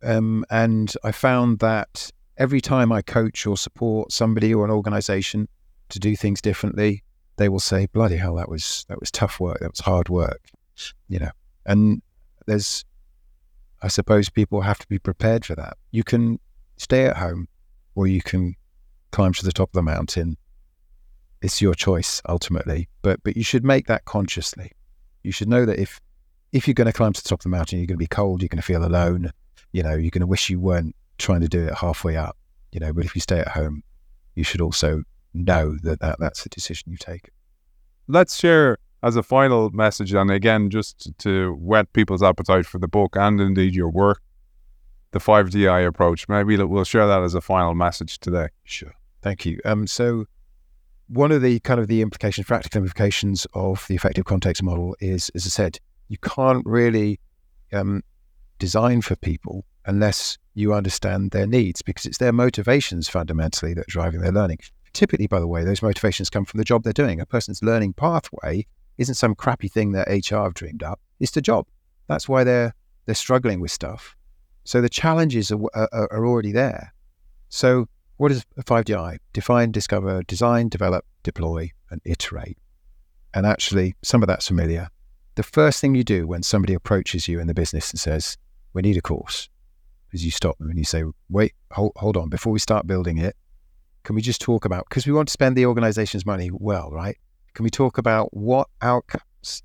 um, 0.02 0.44
and 0.50 0.92
I 1.04 1.12
found 1.12 1.60
that 1.60 2.10
every 2.36 2.60
time 2.60 2.90
I 2.90 3.00
coach 3.00 3.46
or 3.46 3.56
support 3.56 4.10
somebody 4.10 4.52
or 4.52 4.64
an 4.64 4.72
organization 4.72 5.48
to 5.90 6.00
do 6.00 6.16
things 6.16 6.42
differently, 6.42 7.04
they 7.36 7.48
will 7.48 7.60
say, 7.60 7.86
"Bloody 7.86 8.16
hell, 8.16 8.34
that 8.34 8.48
was 8.48 8.84
that 8.88 8.98
was 8.98 9.12
tough 9.12 9.38
work. 9.38 9.60
That 9.60 9.70
was 9.70 9.80
hard 9.80 10.08
work," 10.08 10.50
you 11.06 11.20
know, 11.20 11.30
and 11.64 12.02
there's, 12.46 12.84
I 13.82 13.88
suppose 13.88 14.28
people 14.28 14.60
have 14.60 14.78
to 14.78 14.88
be 14.88 14.98
prepared 14.98 15.44
for 15.44 15.54
that. 15.56 15.76
You 15.90 16.04
can 16.04 16.38
stay 16.76 17.06
at 17.06 17.16
home 17.16 17.48
or 17.94 18.06
you 18.06 18.22
can 18.22 18.54
climb 19.10 19.32
to 19.34 19.44
the 19.44 19.52
top 19.52 19.70
of 19.70 19.74
the 19.74 19.82
mountain. 19.82 20.36
It's 21.42 21.60
your 21.60 21.74
choice 21.74 22.22
ultimately, 22.28 22.88
but 23.02 23.22
but 23.22 23.36
you 23.36 23.44
should 23.44 23.64
make 23.64 23.86
that 23.86 24.04
consciously. 24.06 24.72
You 25.22 25.32
should 25.32 25.48
know 25.48 25.66
that 25.66 25.78
if 25.78 26.00
if 26.52 26.66
you're 26.66 26.74
going 26.74 26.86
to 26.86 26.92
climb 26.92 27.12
to 27.12 27.22
the 27.22 27.28
top 27.28 27.40
of 27.40 27.44
the 27.44 27.50
mountain, 27.50 27.78
you're 27.78 27.86
going 27.86 27.96
to 27.96 27.98
be 27.98 28.06
cold, 28.06 28.40
you're 28.40 28.48
going 28.48 28.62
to 28.62 28.62
feel 28.62 28.84
alone. 28.84 29.30
You 29.72 29.82
know, 29.82 29.94
you're 29.94 30.10
going 30.10 30.20
to 30.20 30.26
wish 30.26 30.48
you 30.48 30.60
weren't 30.60 30.94
trying 31.18 31.40
to 31.40 31.48
do 31.48 31.66
it 31.66 31.74
halfway 31.74 32.16
up. 32.16 32.36
You 32.72 32.80
know, 32.80 32.92
but 32.92 33.04
if 33.04 33.14
you 33.14 33.20
stay 33.20 33.40
at 33.40 33.48
home, 33.48 33.82
you 34.34 34.44
should 34.44 34.60
also 34.60 35.02
know 35.34 35.76
that, 35.82 36.00
that 36.00 36.18
that's 36.18 36.44
the 36.44 36.48
decision 36.48 36.92
you 36.92 36.96
take. 36.96 37.30
Let's 38.08 38.38
share 38.38 38.78
as 39.04 39.16
a 39.16 39.22
final 39.22 39.68
message, 39.70 40.14
and 40.14 40.30
again, 40.30 40.70
just 40.70 41.10
to 41.18 41.52
whet 41.60 41.92
people's 41.92 42.22
appetite 42.22 42.64
for 42.64 42.78
the 42.78 42.88
book 42.88 43.16
and 43.16 43.38
indeed 43.38 43.74
your 43.74 43.90
work, 43.90 44.22
the 45.10 45.18
5DI 45.18 45.86
approach, 45.86 46.26
maybe 46.26 46.56
we'll 46.56 46.84
share 46.84 47.06
that 47.06 47.22
as 47.22 47.34
a 47.34 47.42
final 47.42 47.74
message 47.74 48.18
today. 48.18 48.48
Sure. 48.64 48.94
Thank 49.20 49.44
you. 49.44 49.60
Um, 49.66 49.86
so, 49.86 50.24
one 51.08 51.32
of 51.32 51.42
the 51.42 51.60
kind 51.60 51.78
of 51.78 51.86
the 51.86 52.00
implications, 52.00 52.46
practical 52.46 52.80
implications 52.80 53.46
of 53.52 53.86
the 53.88 53.94
affective 53.94 54.24
context 54.24 54.62
model 54.62 54.96
is, 55.00 55.30
as 55.34 55.44
I 55.44 55.50
said, 55.50 55.78
you 56.08 56.16
can't 56.16 56.64
really 56.64 57.20
um, 57.74 58.02
design 58.58 59.02
for 59.02 59.16
people 59.16 59.66
unless 59.84 60.38
you 60.54 60.72
understand 60.72 61.32
their 61.32 61.46
needs 61.46 61.82
because 61.82 62.06
it's 62.06 62.18
their 62.18 62.32
motivations 62.32 63.06
fundamentally 63.06 63.74
that 63.74 63.82
are 63.82 63.90
driving 63.92 64.22
their 64.22 64.32
learning. 64.32 64.60
Typically, 64.94 65.26
by 65.26 65.40
the 65.40 65.46
way, 65.46 65.62
those 65.62 65.82
motivations 65.82 66.30
come 66.30 66.46
from 66.46 66.56
the 66.56 66.64
job 66.64 66.84
they're 66.84 66.94
doing. 66.94 67.20
A 67.20 67.26
person's 67.26 67.62
learning 67.62 67.92
pathway 67.92 68.64
isn't 68.98 69.14
some 69.14 69.34
crappy 69.34 69.68
thing 69.68 69.92
that 69.92 70.08
HR 70.08 70.42
have 70.42 70.54
dreamed 70.54 70.82
up. 70.82 71.00
It's 71.20 71.32
the 71.32 71.40
job. 71.40 71.66
That's 72.08 72.28
why 72.28 72.44
they're 72.44 72.74
they're 73.06 73.14
struggling 73.14 73.60
with 73.60 73.70
stuff. 73.70 74.16
So 74.64 74.80
the 74.80 74.88
challenges 74.88 75.52
are, 75.52 75.60
are, 75.74 76.08
are 76.10 76.26
already 76.26 76.52
there. 76.52 76.94
So 77.50 77.86
what 78.16 78.32
is 78.32 78.44
5DI? 78.58 79.18
Define, 79.32 79.72
discover, 79.72 80.22
design, 80.22 80.68
develop, 80.68 81.04
deploy, 81.22 81.72
and 81.90 82.00
iterate. 82.04 82.58
And 83.34 83.44
actually, 83.44 83.94
some 84.02 84.22
of 84.22 84.28
that's 84.28 84.48
familiar. 84.48 84.88
The 85.34 85.42
first 85.42 85.80
thing 85.80 85.94
you 85.94 86.04
do 86.04 86.26
when 86.26 86.42
somebody 86.42 86.74
approaches 86.74 87.26
you 87.26 87.40
in 87.40 87.48
the 87.48 87.54
business 87.54 87.90
and 87.90 87.98
says, 87.98 88.38
"We 88.72 88.82
need 88.82 88.96
a 88.96 89.02
course," 89.02 89.48
is 90.12 90.24
you 90.24 90.30
stop 90.30 90.56
them 90.58 90.70
and 90.70 90.78
you 90.78 90.84
say, 90.84 91.02
"Wait, 91.28 91.54
hold, 91.72 91.92
hold 91.96 92.16
on. 92.16 92.28
Before 92.28 92.52
we 92.52 92.60
start 92.60 92.86
building 92.86 93.18
it, 93.18 93.36
can 94.04 94.14
we 94.14 94.22
just 94.22 94.40
talk 94.40 94.64
about 94.64 94.86
because 94.88 95.06
we 95.06 95.12
want 95.12 95.28
to 95.28 95.32
spend 95.32 95.56
the 95.56 95.66
organization's 95.66 96.24
money 96.24 96.50
well, 96.52 96.90
right? 96.92 97.18
Can 97.54 97.62
we 97.62 97.70
talk 97.70 97.98
about 97.98 98.36
what 98.36 98.68
outcomes, 98.82 99.62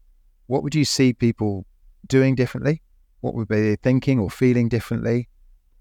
what 0.48 0.64
would 0.64 0.76
you 0.76 0.86
see 0.86 1.12
people 1.12 1.66
doing 2.08 2.36
differently? 2.36 2.82
What 3.22 3.34
would 3.34 3.50
they 3.50 3.72
be 3.72 3.76
thinking 3.78 4.20
or 4.20 4.30
feeling 4.30 4.70
differently 4.70 5.28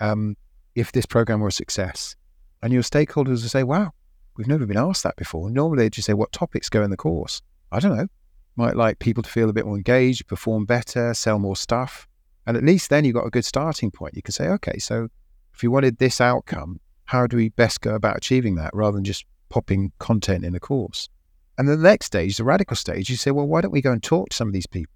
um, 0.01 0.37
if 0.75 0.93
this 0.93 1.07
program 1.07 1.41
were 1.41 1.49
a 1.49 1.53
success? 1.53 2.17
And 2.63 2.73
your 2.73 2.83
stakeholders 2.83 3.43
will 3.43 3.49
say, 3.49 3.63
wow, 3.63 3.93
we've 4.37 4.49
never 4.49 4.67
been 4.67 4.79
asked 4.79 5.03
that 5.03 5.17
before. 5.17 5.51
Normally 5.51 5.85
they 5.85 5.91
just 5.91 6.07
say, 6.07 6.15
what 6.15 6.33
topics 6.33 6.69
go 6.69 6.83
in 6.83 6.91
the 6.91 6.97
course? 6.97 7.43
I 7.71 7.79
don't 7.79 7.97
know. 7.97 8.09
Might 8.57 8.75
like 8.75 8.99
people 8.99 9.23
to 9.23 9.31
feel 9.31 9.51
a 9.51 9.53
bit 9.53 9.67
more 9.67 9.77
engaged, 9.77 10.27
perform 10.27 10.65
better, 10.65 11.15
sell 11.15 11.39
more 11.39 11.57
stuff. 11.57 12.09
And 12.47 12.57
at 12.57 12.65
least 12.65 12.89
then 12.89 13.05
you've 13.05 13.15
got 13.15 13.27
a 13.27 13.31
good 13.31 13.45
starting 13.45 13.91
point. 13.91 14.17
You 14.17 14.23
can 14.23 14.33
say, 14.33 14.49
okay, 14.49 14.79
so 14.79 15.09
if 15.53 15.63
you 15.63 15.71
wanted 15.71 15.99
this 15.99 16.21
outcome, 16.21 16.81
how 17.05 17.27
do 17.27 17.37
we 17.37 17.51
best 17.51 17.83
go 17.83 17.95
about 17.95 18.17
achieving 18.17 18.55
that 18.55 18.71
rather 18.73 18.97
than 18.97 19.05
just 19.05 19.27
popping 19.51 19.93
content 19.99 20.45
in 20.45 20.55
a 20.55 20.61
course? 20.61 21.09
And 21.59 21.69
the 21.69 21.77
next 21.77 22.07
stage, 22.07 22.37
the 22.37 22.45
radical 22.45 22.77
stage, 22.77 23.11
you 23.11 23.17
say, 23.17 23.33
well, 23.33 23.47
why 23.47 23.61
don't 23.61 23.73
we 23.73 23.83
go 23.83 23.93
and 23.93 24.03
talk 24.03 24.31
to 24.31 24.37
some 24.37 24.49
of 24.49 24.55
these 24.55 24.67
people, 24.67 24.95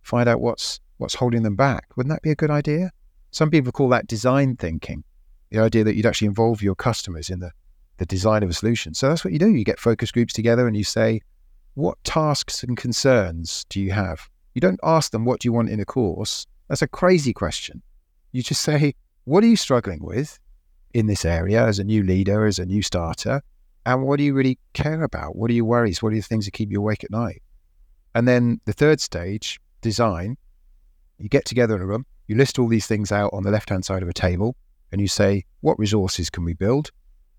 find 0.00 0.28
out 0.28 0.40
what's 0.40 0.80
what's 0.96 1.14
holding 1.14 1.42
them 1.42 1.54
back? 1.54 1.86
Wouldn't 1.96 2.12
that 2.12 2.22
be 2.22 2.30
a 2.30 2.34
good 2.34 2.50
idea? 2.50 2.90
Some 3.30 3.50
people 3.50 3.70
call 3.70 3.90
that 3.90 4.06
design 4.06 4.56
thinking, 4.56 5.04
the 5.50 5.60
idea 5.60 5.84
that 5.84 5.94
you'd 5.94 6.06
actually 6.06 6.26
involve 6.28 6.62
your 6.62 6.74
customers 6.74 7.30
in 7.30 7.40
the 7.40 7.52
the 7.98 8.06
design 8.06 8.42
of 8.42 8.50
a 8.50 8.54
solution. 8.54 8.94
So 8.94 9.08
that's 9.08 9.24
what 9.24 9.32
you 9.32 9.38
do. 9.38 9.54
You 9.54 9.64
get 9.64 9.78
focus 9.78 10.10
groups 10.10 10.32
together 10.32 10.66
and 10.66 10.76
you 10.76 10.84
say, 10.84 11.20
what 11.74 12.02
tasks 12.04 12.62
and 12.62 12.76
concerns 12.76 13.66
do 13.68 13.80
you 13.80 13.90
have? 13.90 14.28
You 14.54 14.60
don't 14.60 14.80
ask 14.82 15.10
them, 15.12 15.24
what 15.24 15.40
do 15.40 15.48
you 15.48 15.52
want 15.52 15.68
in 15.68 15.80
a 15.80 15.84
course? 15.84 16.46
That's 16.68 16.82
a 16.82 16.88
crazy 16.88 17.32
question. 17.32 17.82
You 18.32 18.42
just 18.42 18.62
say, 18.62 18.94
what 19.24 19.44
are 19.44 19.48
you 19.48 19.56
struggling 19.56 20.02
with 20.02 20.38
in 20.94 21.06
this 21.06 21.24
area 21.24 21.66
as 21.66 21.78
a 21.78 21.84
new 21.84 22.02
leader, 22.02 22.46
as 22.46 22.58
a 22.58 22.66
new 22.66 22.82
starter? 22.82 23.42
And 23.88 24.02
what 24.02 24.18
do 24.18 24.24
you 24.24 24.34
really 24.34 24.58
care 24.74 25.02
about? 25.02 25.34
What 25.34 25.50
are 25.50 25.54
your 25.54 25.64
worries? 25.64 26.02
What 26.02 26.12
are 26.12 26.16
the 26.16 26.20
things 26.20 26.44
that 26.44 26.50
keep 26.50 26.70
you 26.70 26.78
awake 26.78 27.04
at 27.04 27.10
night? 27.10 27.40
And 28.14 28.28
then 28.28 28.60
the 28.66 28.74
third 28.74 29.00
stage, 29.00 29.58
design, 29.80 30.36
you 31.16 31.30
get 31.30 31.46
together 31.46 31.74
in 31.74 31.80
a 31.80 31.86
room, 31.86 32.04
you 32.26 32.36
list 32.36 32.58
all 32.58 32.68
these 32.68 32.86
things 32.86 33.10
out 33.12 33.30
on 33.32 33.44
the 33.44 33.50
left 33.50 33.70
hand 33.70 33.86
side 33.86 34.02
of 34.02 34.08
a 34.10 34.12
table, 34.12 34.56
and 34.92 35.00
you 35.00 35.08
say, 35.08 35.46
what 35.62 35.78
resources 35.78 36.28
can 36.28 36.44
we 36.44 36.52
build? 36.52 36.90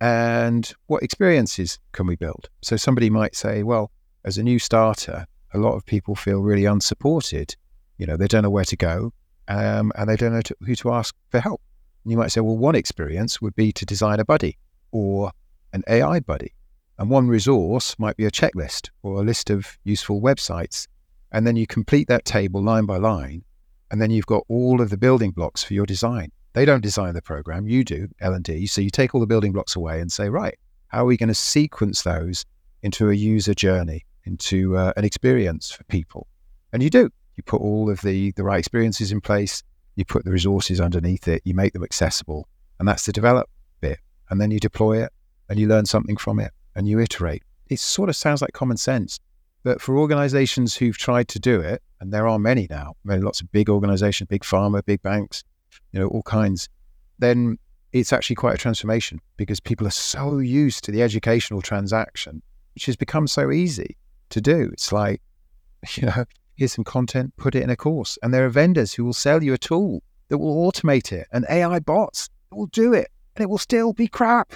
And 0.02 0.74
what 0.88 1.04
experiences 1.04 1.78
can 1.92 2.08
we 2.08 2.16
build? 2.16 2.50
So 2.64 2.78
somebody 2.78 3.12
might 3.12 3.36
say, 3.36 3.62
well, 3.62 3.92
as 4.26 4.40
a 4.40 4.44
new 4.44 4.58
starter, 4.58 5.28
a 5.54 5.60
lot 5.60 5.76
of 5.76 5.86
people 5.86 6.16
feel 6.16 6.40
really 6.40 6.66
unsupported. 6.66 7.56
You 8.00 8.08
know, 8.08 8.18
they 8.18 8.28
don't 8.28 8.42
know 8.42 8.50
where 8.50 8.66
to 8.66 8.76
go 8.76 9.14
um, 9.50 9.92
and 9.96 10.10
they 10.10 10.16
don't 10.16 10.34
know 10.34 10.42
to, 10.42 10.56
who 10.62 10.74
to 10.78 10.94
ask 10.94 11.14
for 11.30 11.42
help. 11.42 11.62
And 12.04 12.12
you 12.12 12.18
might 12.18 12.32
say, 12.32 12.42
well, 12.42 12.58
one 12.58 12.74
experience 12.74 13.40
would 13.40 13.56
be 13.56 13.72
to 13.74 13.86
design 13.86 14.20
a 14.20 14.26
buddy 14.26 14.58
or 14.92 15.32
an 15.74 15.84
AI 15.88 16.20
buddy. 16.20 16.54
And 16.98 17.10
one 17.10 17.28
resource 17.28 17.98
might 17.98 18.18
be 18.18 18.26
a 18.26 18.32
checklist 18.32 18.90
or 19.04 19.16
a 19.16 19.24
list 19.24 19.50
of 19.50 19.78
useful 19.84 20.22
websites. 20.22 20.88
And 21.32 21.48
then 21.48 21.56
you 21.56 21.66
complete 21.66 22.08
that 22.10 22.26
table 22.26 22.62
line 22.62 22.86
by 22.86 22.98
line. 22.98 23.44
And 23.92 24.02
then 24.02 24.12
you've 24.12 24.26
got 24.26 24.44
all 24.50 24.82
of 24.82 24.90
the 24.90 24.98
building 24.98 25.32
blocks 25.32 25.64
for 25.64 25.74
your 25.74 25.86
design. 25.86 26.32
They 26.54 26.66
don't 26.66 26.82
design 26.82 27.14
the 27.14 27.22
program, 27.22 27.68
you 27.68 27.84
do, 27.84 28.10
L&D. 28.20 28.68
So 28.68 28.82
you 28.82 28.90
take 28.90 29.14
all 29.14 29.22
the 29.22 29.28
building 29.28 29.52
blocks 29.52 29.76
away 29.76 30.02
and 30.02 30.12
say, 30.12 30.30
right, 30.30 30.58
how 30.88 31.04
are 31.04 31.06
we 31.06 31.18
going 31.18 31.30
to 31.30 31.36
sequence 31.36 32.02
those 32.02 32.46
into 32.82 33.10
a 33.10 33.14
user 33.14 33.54
journey, 33.54 34.06
into 34.26 34.76
uh, 34.76 34.92
an 34.98 35.06
experience 35.06 35.72
for 35.72 35.84
people? 35.86 36.28
And 36.74 36.84
you 36.84 36.90
do. 36.90 37.10
You 37.36 37.44
put 37.44 37.62
all 37.62 37.90
of 37.90 38.02
the, 38.02 38.32
the 38.32 38.44
right 38.44 38.60
experiences 38.60 39.12
in 39.12 39.22
place, 39.22 39.64
you 39.96 40.04
put 40.04 40.26
the 40.26 40.32
resources 40.32 40.82
underneath 40.82 41.28
it, 41.28 41.42
you 41.46 41.54
make 41.54 41.74
them 41.74 41.84
accessible. 41.84 42.48
And 42.80 42.88
that's 42.88 43.06
the 43.06 43.14
develop 43.14 43.50
bit. 43.80 44.00
And 44.30 44.42
then 44.42 44.52
you 44.52 44.60
deploy 44.60 45.04
it 45.04 45.14
and 45.50 45.60
you 45.60 45.68
learn 45.68 45.86
something 45.86 46.18
from 46.18 46.40
it 46.40 46.52
and 46.76 46.88
you 46.88 47.00
iterate. 47.00 47.44
It 47.68 47.80
sort 47.80 48.10
of 48.10 48.16
sounds 48.16 48.42
like 48.42 48.54
common 48.54 48.78
sense. 48.78 49.20
But 49.64 49.82
for 49.82 49.98
organizations 49.98 50.76
who've 50.76 50.98
tried 50.98 51.28
to 51.30 51.40
do 51.40 51.60
it, 51.60 51.82
and 52.00 52.14
there 52.14 52.28
are 52.28 52.40
many 52.40 52.68
now, 52.70 52.96
many 53.04 53.22
lots 53.22 53.42
of 53.42 53.52
big 53.52 53.70
organizations, 53.70 54.28
big 54.30 54.44
pharma, 54.44 54.86
big 54.86 55.02
banks, 55.02 55.44
you 55.92 56.00
know, 56.00 56.08
all 56.08 56.24
kinds, 56.24 56.70
then 57.18 57.58
it's 57.92 58.14
actually 58.14 58.38
quite 58.38 58.54
a 58.56 58.58
transformation 58.58 59.20
because 59.36 59.60
people 59.60 59.86
are 59.86 59.92
so 59.92 60.38
used 60.38 60.84
to 60.86 60.92
the 60.92 61.02
educational 61.02 61.62
transaction, 61.62 62.42
which 62.74 62.86
has 62.86 62.96
become 62.96 63.28
so 63.28 63.52
easy 63.52 63.98
to 64.30 64.40
do. 64.40 64.70
It's 64.72 64.92
like, 64.92 65.22
you 65.96 66.06
know, 66.06 66.26
here's 66.56 66.74
some 66.74 66.86
content, 66.86 67.36
put 67.36 67.56
it 67.56 67.64
in 67.64 67.70
a 67.70 67.76
course. 67.76 68.18
And 68.24 68.34
there 68.34 68.46
are 68.46 68.50
vendors 68.50 68.94
who 68.94 69.04
will 69.04 69.14
sell 69.14 69.44
you 69.44 69.54
a 69.54 69.58
tool 69.58 70.02
that 70.30 70.38
will 70.38 70.72
automate 70.72 71.12
it 71.12 71.28
and 71.34 71.46
AI 71.50 71.80
bots 71.80 72.30
will 72.52 72.68
do 72.68 72.94
it. 72.94 73.10
And 73.36 73.44
it 73.44 73.50
will 73.50 73.58
still 73.58 73.94
be 73.94 74.08
crap 74.08 74.54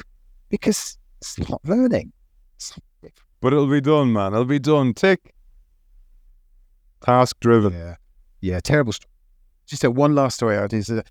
because 0.54 1.00
it's 1.20 1.40
not 1.50 1.60
learning. 1.66 2.14
It's 2.58 2.78
but 3.42 3.54
it'll 3.54 3.66
be 3.66 3.82
done, 3.82 4.14
man. 4.14 4.34
It'll 4.34 4.46
be 4.46 4.60
done. 4.60 4.94
Tick. 4.94 5.34
Task 7.02 7.36
driven. 7.42 7.74
Yeah. 7.74 7.96
Yeah. 8.40 8.60
Terrible. 8.60 8.94
St- 8.94 9.08
Just 9.66 9.84
a 9.84 9.90
one 9.90 10.14
last 10.14 10.36
story 10.36 10.56
out 10.56 10.72
is 10.72 10.92
uh, 10.92 11.02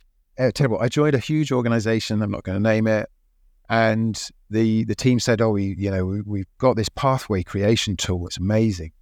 terrible. 0.54 0.78
I 0.78 0.88
joined 0.88 1.16
a 1.16 1.18
huge 1.18 1.50
organization. 1.50 2.22
I'm 2.22 2.30
not 2.30 2.44
going 2.44 2.56
to 2.56 2.62
name 2.62 2.86
it. 2.86 3.10
And 3.68 4.16
the 4.48 4.84
the 4.84 4.94
team 4.94 5.18
said, 5.18 5.40
"Oh, 5.40 5.50
we 5.50 5.74
you 5.76 5.90
know 5.90 6.06
we, 6.06 6.20
we've 6.20 6.58
got 6.58 6.76
this 6.76 6.88
pathway 6.88 7.42
creation 7.42 7.96
tool. 7.96 8.28
It's 8.28 8.38
amazing." 8.38 8.92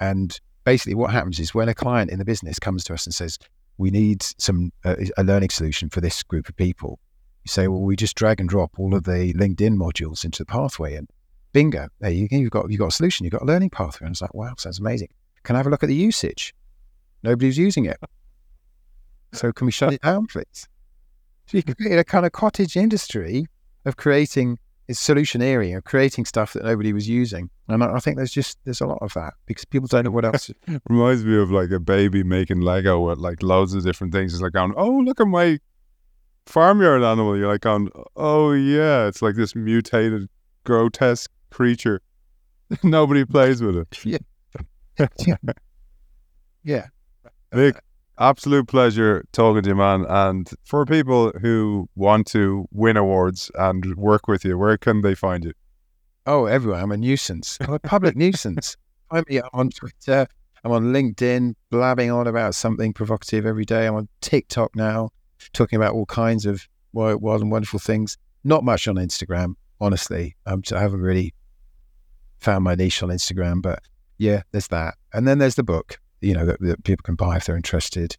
And 0.00 0.38
basically, 0.64 0.94
what 0.94 1.12
happens 1.12 1.38
is 1.38 1.54
when 1.54 1.68
a 1.68 1.74
client 1.74 2.10
in 2.10 2.18
the 2.18 2.24
business 2.24 2.58
comes 2.58 2.82
to 2.84 2.94
us 2.94 3.06
and 3.06 3.14
says, 3.14 3.38
"We 3.78 3.90
need 3.90 4.24
some 4.38 4.72
uh, 4.84 4.96
a 5.16 5.22
learning 5.22 5.50
solution 5.50 5.88
for 5.88 6.00
this 6.00 6.24
group 6.24 6.48
of 6.48 6.56
people," 6.56 6.98
you 7.44 7.48
say, 7.50 7.68
"Well, 7.68 7.80
we 7.80 7.96
just 7.96 8.16
drag 8.16 8.40
and 8.40 8.48
drop 8.48 8.72
all 8.78 8.94
of 8.94 9.04
the 9.04 9.32
LinkedIn 9.34 9.76
modules 9.76 10.24
into 10.24 10.40
the 10.40 10.46
pathway, 10.46 10.94
and 10.94 11.08
bingo, 11.52 11.88
there 12.00 12.10
you 12.10 12.28
go. 12.28 12.36
You've 12.36 12.50
got 12.50 12.70
you've 12.70 12.80
got 12.80 12.88
a 12.88 12.96
solution. 12.96 13.24
You've 13.24 13.32
got 13.32 13.42
a 13.42 13.46
learning 13.46 13.70
pathway." 13.70 14.06
And 14.06 14.14
it's 14.14 14.22
like, 14.22 14.34
"Wow, 14.34 14.54
sounds 14.56 14.78
amazing." 14.78 15.08
Can 15.42 15.56
I 15.56 15.58
have 15.58 15.66
a 15.66 15.70
look 15.70 15.82
at 15.82 15.88
the 15.88 15.94
usage? 15.94 16.54
Nobody's 17.22 17.58
using 17.58 17.84
it. 17.84 17.98
So 19.32 19.52
can 19.52 19.66
we 19.66 19.72
shut 19.72 19.92
it 19.92 20.00
down, 20.00 20.26
please? 20.26 20.68
So 21.46 21.58
you 21.58 21.62
create 21.62 21.98
a 21.98 22.04
kind 22.04 22.24
of 22.24 22.32
cottage 22.32 22.76
industry 22.76 23.46
of 23.84 23.96
creating 23.96 24.58
is 24.86 24.98
solutioneering 24.98 25.76
of 25.76 25.84
creating 25.84 26.24
stuff 26.24 26.52
that 26.52 26.64
nobody 26.64 26.92
was 26.92 27.08
using. 27.08 27.48
And 27.68 27.82
I, 27.82 27.94
I, 27.94 27.98
think 28.00 28.16
there's 28.16 28.32
just 28.32 28.58
there's 28.64 28.80
a 28.80 28.86
lot 28.86 28.98
of 29.00 29.12
that 29.14 29.34
because 29.46 29.64
people 29.64 29.88
don't 29.88 30.04
know 30.04 30.10
what 30.10 30.24
else. 30.24 30.50
Reminds 30.88 31.24
me 31.24 31.36
of 31.36 31.50
like 31.50 31.70
a 31.70 31.80
baby 31.80 32.22
making 32.22 32.60
Lego 32.60 33.00
with 33.00 33.18
like 33.18 33.42
loads 33.42 33.74
of 33.74 33.84
different 33.84 34.12
things. 34.12 34.34
It's 34.34 34.42
like 34.42 34.52
going, 34.52 34.74
oh 34.76 34.98
look 34.98 35.20
at 35.20 35.26
my 35.26 35.58
farmyard 36.46 37.02
animal. 37.02 37.36
You're 37.36 37.48
like 37.48 37.62
going, 37.62 37.90
oh 38.16 38.52
yeah, 38.52 39.06
it's 39.06 39.22
like 39.22 39.36
this 39.36 39.54
mutated, 39.54 40.28
grotesque 40.64 41.30
creature. 41.50 42.00
Nobody 42.82 43.24
plays 43.24 43.62
with 43.62 43.76
it. 43.76 43.98
Yeah. 44.96 45.06
yeah. 45.26 45.36
yeah. 46.62 46.86
Nick, 47.52 47.80
absolute 48.18 48.68
pleasure 48.68 49.24
talking 49.32 49.62
to 49.64 49.70
you, 49.70 49.74
man. 49.74 50.06
And 50.08 50.48
for 50.64 50.86
people 50.86 51.32
who 51.40 51.88
want 51.96 52.28
to 52.28 52.66
win 52.70 52.96
awards 52.96 53.50
and 53.56 53.96
work 53.96 54.28
with 54.28 54.44
you, 54.44 54.56
where 54.56 54.78
can 54.78 55.02
they 55.02 55.16
find 55.16 55.44
you? 55.44 55.52
Oh, 56.26 56.46
everywhere. 56.46 56.80
I'm 56.80 56.92
a 56.92 56.96
nuisance. 56.96 57.58
I'm 57.60 57.74
a 57.74 57.80
public 57.80 58.14
nuisance. 58.14 58.76
I'm 59.10 59.24
on 59.52 59.70
Twitter. 59.70 60.28
I'm 60.64 60.72
on 60.72 60.84
LinkedIn, 60.92 61.54
blabbing 61.70 62.10
on 62.10 62.26
about 62.26 62.54
something 62.54 62.92
provocative 62.94 63.44
every 63.44 63.66
day. 63.66 63.86
I'm 63.86 63.96
on 63.96 64.08
TikTok 64.22 64.74
now, 64.74 65.10
talking 65.52 65.76
about 65.76 65.94
all 65.94 66.06
kinds 66.06 66.46
of 66.46 66.66
wild, 66.94 67.42
and 67.42 67.50
wonderful 67.50 67.78
things. 67.78 68.16
Not 68.44 68.64
much 68.64 68.86
on 68.88 68.96
Instagram, 68.96 69.54
honestly. 69.80 70.36
Um, 70.46 70.62
I 70.72 70.80
haven't 70.80 71.00
really 71.00 71.34
found 72.40 72.64
my 72.64 72.74
niche 72.74 73.02
on 73.02 73.08
Instagram, 73.08 73.62
but 73.62 73.80
yeah, 74.18 74.42
there's 74.52 74.68
that. 74.68 74.94
And 75.12 75.26
then 75.26 75.38
there's 75.38 75.56
the 75.56 75.62
book, 75.62 75.98
you 76.20 76.34
know, 76.34 76.46
that, 76.46 76.60
that 76.60 76.84
people 76.84 77.02
can 77.02 77.14
buy 77.14 77.36
if 77.36 77.46
they're 77.46 77.56
interested. 77.56 78.16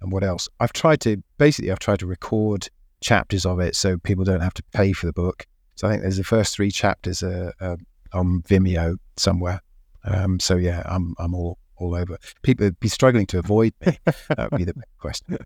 And 0.00 0.12
what 0.12 0.24
else? 0.24 0.48
I've 0.60 0.72
tried 0.72 1.00
to 1.02 1.22
basically 1.38 1.70
I've 1.70 1.78
tried 1.78 2.00
to 2.00 2.06
record 2.06 2.68
chapters 3.00 3.46
of 3.46 3.60
it 3.60 3.76
so 3.76 3.98
people 3.98 4.24
don't 4.24 4.40
have 4.40 4.54
to 4.54 4.62
pay 4.72 4.92
for 4.92 5.06
the 5.06 5.12
book. 5.12 5.46
So 5.76 5.86
I 5.86 5.90
think 5.90 6.02
there's 6.02 6.16
the 6.16 6.24
first 6.24 6.54
three 6.54 6.70
chapters 6.70 7.22
on 7.22 8.42
Vimeo 8.42 8.96
somewhere. 9.16 9.60
Um, 10.04 10.40
so 10.40 10.56
yeah, 10.56 10.82
I'm 10.86 11.14
I'm 11.18 11.34
all 11.34 11.58
all 11.76 11.94
over. 11.94 12.18
People 12.42 12.70
be 12.80 12.88
struggling 12.88 13.26
to 13.26 13.38
avoid 13.38 13.72
me. 13.84 13.98
that 14.04 14.50
would 14.50 14.58
be 14.58 14.64
the 14.64 14.74
question. 14.98 15.38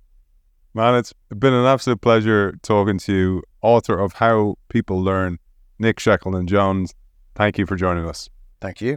Man, 0.74 0.94
it's 0.94 1.12
been 1.28 1.52
an 1.52 1.66
absolute 1.66 2.00
pleasure 2.00 2.58
talking 2.62 2.96
to 3.00 3.12
you, 3.12 3.42
author 3.61 3.98
of 3.98 4.14
How 4.14 4.56
People 4.68 5.02
Learn, 5.02 5.38
Nick 5.78 6.00
Shackleton 6.00 6.46
Jones. 6.46 6.94
Thank 7.35 7.58
you 7.58 7.66
for 7.66 7.76
joining 7.76 8.08
us. 8.08 8.30
Thank 8.62 8.80
you. 8.80 8.96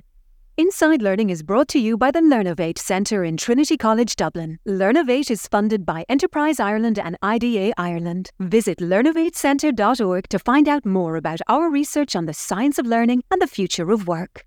Inside 0.56 1.02
Learning 1.02 1.30
is 1.30 1.44
brought 1.44 1.68
to 1.70 1.80
you 1.80 1.98
by 1.98 2.12
the 2.12 2.22
Learnovate 2.22 2.78
Centre 2.78 3.26
in 3.26 3.36
Trinity 3.36 3.76
College 3.76 4.16
Dublin. 4.16 4.58
Learnovate 4.66 5.30
is 5.30 5.48
funded 5.48 5.86
by 5.86 6.06
Enterprise 6.08 6.62
Ireland 6.62 6.98
and 6.98 7.18
IDA 7.22 7.74
Ireland. 7.78 8.30
Visit 8.40 8.78
learnovatecentre.org 8.78 10.30
to 10.30 10.40
find 10.40 10.70
out 10.70 10.86
more 10.86 11.18
about 11.18 11.42
our 11.50 11.70
research 11.70 12.16
on 12.16 12.26
the 12.26 12.34
science 12.34 12.80
of 12.80 12.86
learning 12.86 13.24
and 13.30 13.42
the 13.42 13.48
future 13.48 13.92
of 13.92 14.08
work. 14.08 14.46